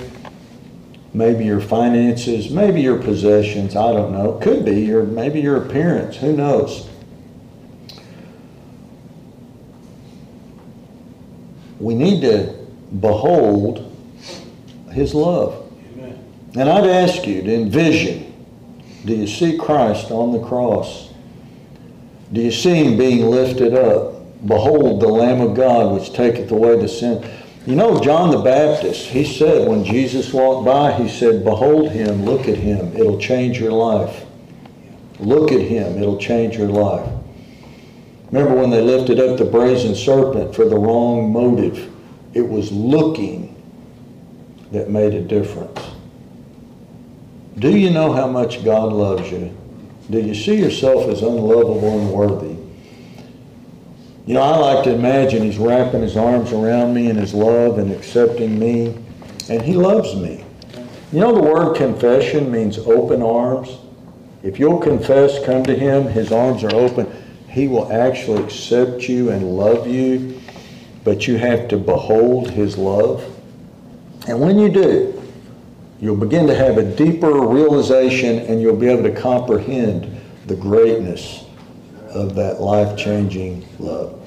Maybe 1.15 1.47
your 1.47 1.61
finances, 1.61 2.49
maybe 2.49 2.81
your 2.81 2.99
possessions, 2.99 3.75
I 3.75 3.93
don't 3.93 4.13
know. 4.13 4.39
Could 4.41 4.65
be 4.65 4.83
your 4.83 5.03
maybe 5.03 5.41
your 5.41 5.57
appearance, 5.57 6.17
who 6.17 6.33
knows? 6.33 6.89
We 11.79 11.95
need 11.95 12.23
to 12.23 12.55
behold 13.01 13.93
his 14.93 15.15
love. 15.15 15.71
Amen. 15.95 16.25
And 16.55 16.69
I'd 16.69 16.87
ask 16.87 17.27
you 17.27 17.43
to 17.43 17.55
envision 17.55 18.27
do 19.05 19.15
you 19.15 19.29
see 19.29 19.57
Christ 19.57 20.11
on 20.11 20.33
the 20.33 20.45
cross? 20.45 21.11
Do 22.33 22.41
you 22.41 22.51
see 22.51 22.75
him 22.75 22.99
being 22.99 23.31
lifted 23.31 23.73
up? 23.73 24.15
Behold 24.47 25.01
the 25.01 25.07
Lamb 25.07 25.41
of 25.41 25.55
God 25.55 25.95
which 25.95 26.13
taketh 26.13 26.51
away 26.51 26.81
the 26.81 26.89
sin. 26.89 27.25
You 27.67 27.77
know, 27.77 28.01
John 28.01 28.31
the 28.31 28.39
Baptist, 28.39 29.07
he 29.07 29.25
said 29.25 29.69
when 29.69 29.85
Jesus 29.85 30.33
walked 30.33 30.67
by, 30.67 30.93
he 30.93 31.09
said, 31.09 31.45
Behold 31.45 31.91
him, 31.91 32.25
look 32.25 32.49
at 32.49 32.59
him, 32.59 32.97
it'll 32.97 33.19
change 33.19 33.61
your 33.61 33.73
life. 33.73 34.25
Look 35.19 35.53
at 35.53 35.61
him, 35.61 35.99
it'll 35.99 36.19
change 36.19 36.57
your 36.57 36.69
life. 36.69 37.09
Remember 38.31 38.55
when 38.55 38.71
they 38.71 38.81
lifted 38.81 39.21
up 39.21 39.39
the 39.39 39.45
brazen 39.45 39.95
serpent 39.95 40.55
for 40.55 40.65
the 40.65 40.77
wrong 40.77 41.33
motive? 41.33 41.93
It 42.35 42.49
was 42.49 42.73
looking 42.73 43.53
that 44.73 44.91
made 44.91 45.15
a 45.15 45.23
difference. 45.23 45.81
Do 47.59 47.77
you 47.77 47.91
know 47.91 48.13
how 48.13 48.27
much 48.27 48.65
God 48.65 48.93
loves 48.93 49.31
you? 49.31 49.57
Do 50.11 50.21
you 50.21 50.35
see 50.35 50.57
yourself 50.57 51.09
as 51.09 51.23
unlovable 51.23 51.99
and 52.01 52.13
worthy? 52.13 52.57
You 54.27 54.35
know, 54.35 54.43
I 54.43 54.57
like 54.57 54.85
to 54.85 54.93
imagine 54.93 55.43
He's 55.43 55.57
wrapping 55.57 56.03
His 56.03 56.17
arms 56.17 56.53
around 56.53 56.95
me 56.95 57.09
in 57.09 57.17
His 57.17 57.33
love 57.33 57.79
and 57.79 57.93
accepting 57.93 58.59
me, 58.59 58.95
and 59.49 59.63
He 59.63 59.75
loves 59.75 60.17
me. 60.17 60.45
You 61.13 61.21
know, 61.21 61.33
the 61.33 61.41
word 61.41 61.77
confession 61.77 62.51
means 62.51 62.77
open 62.79 63.23
arms. 63.23 63.79
If 64.43 64.59
you'll 64.59 64.81
confess, 64.81 65.45
come 65.47 65.65
to 65.65 65.75
Him, 65.75 66.09
His 66.09 66.33
arms 66.33 66.65
are 66.65 66.75
open. 66.75 67.07
He 67.57 67.69
will 67.69 67.91
actually 67.91 68.45
accept 68.45 69.09
you 69.09 69.31
and 69.31 69.57
love 69.57 69.87
you, 69.87 70.39
but 71.05 71.27
you 71.27 71.39
have 71.39 71.69
to 71.69 71.79
behold 71.79 72.51
His 72.51 72.77
love. 72.77 73.25
And 74.29 74.39
when 74.43 74.59
you 74.59 74.69
do, 74.69 75.23
you'll 75.99 76.19
begin 76.19 76.47
to 76.49 76.55
have 76.55 76.77
a 76.77 76.83
deeper 76.83 77.33
realization 77.33 78.41
and 78.41 78.61
you'll 78.61 78.77
be 78.77 78.89
able 78.89 79.05
to 79.05 79.19
comprehend 79.19 80.21
the 80.47 80.55
greatness 80.55 81.47
of 82.11 82.35
that 82.35 82.61
life 82.61 82.95
changing 82.95 83.67
love. 83.79 84.21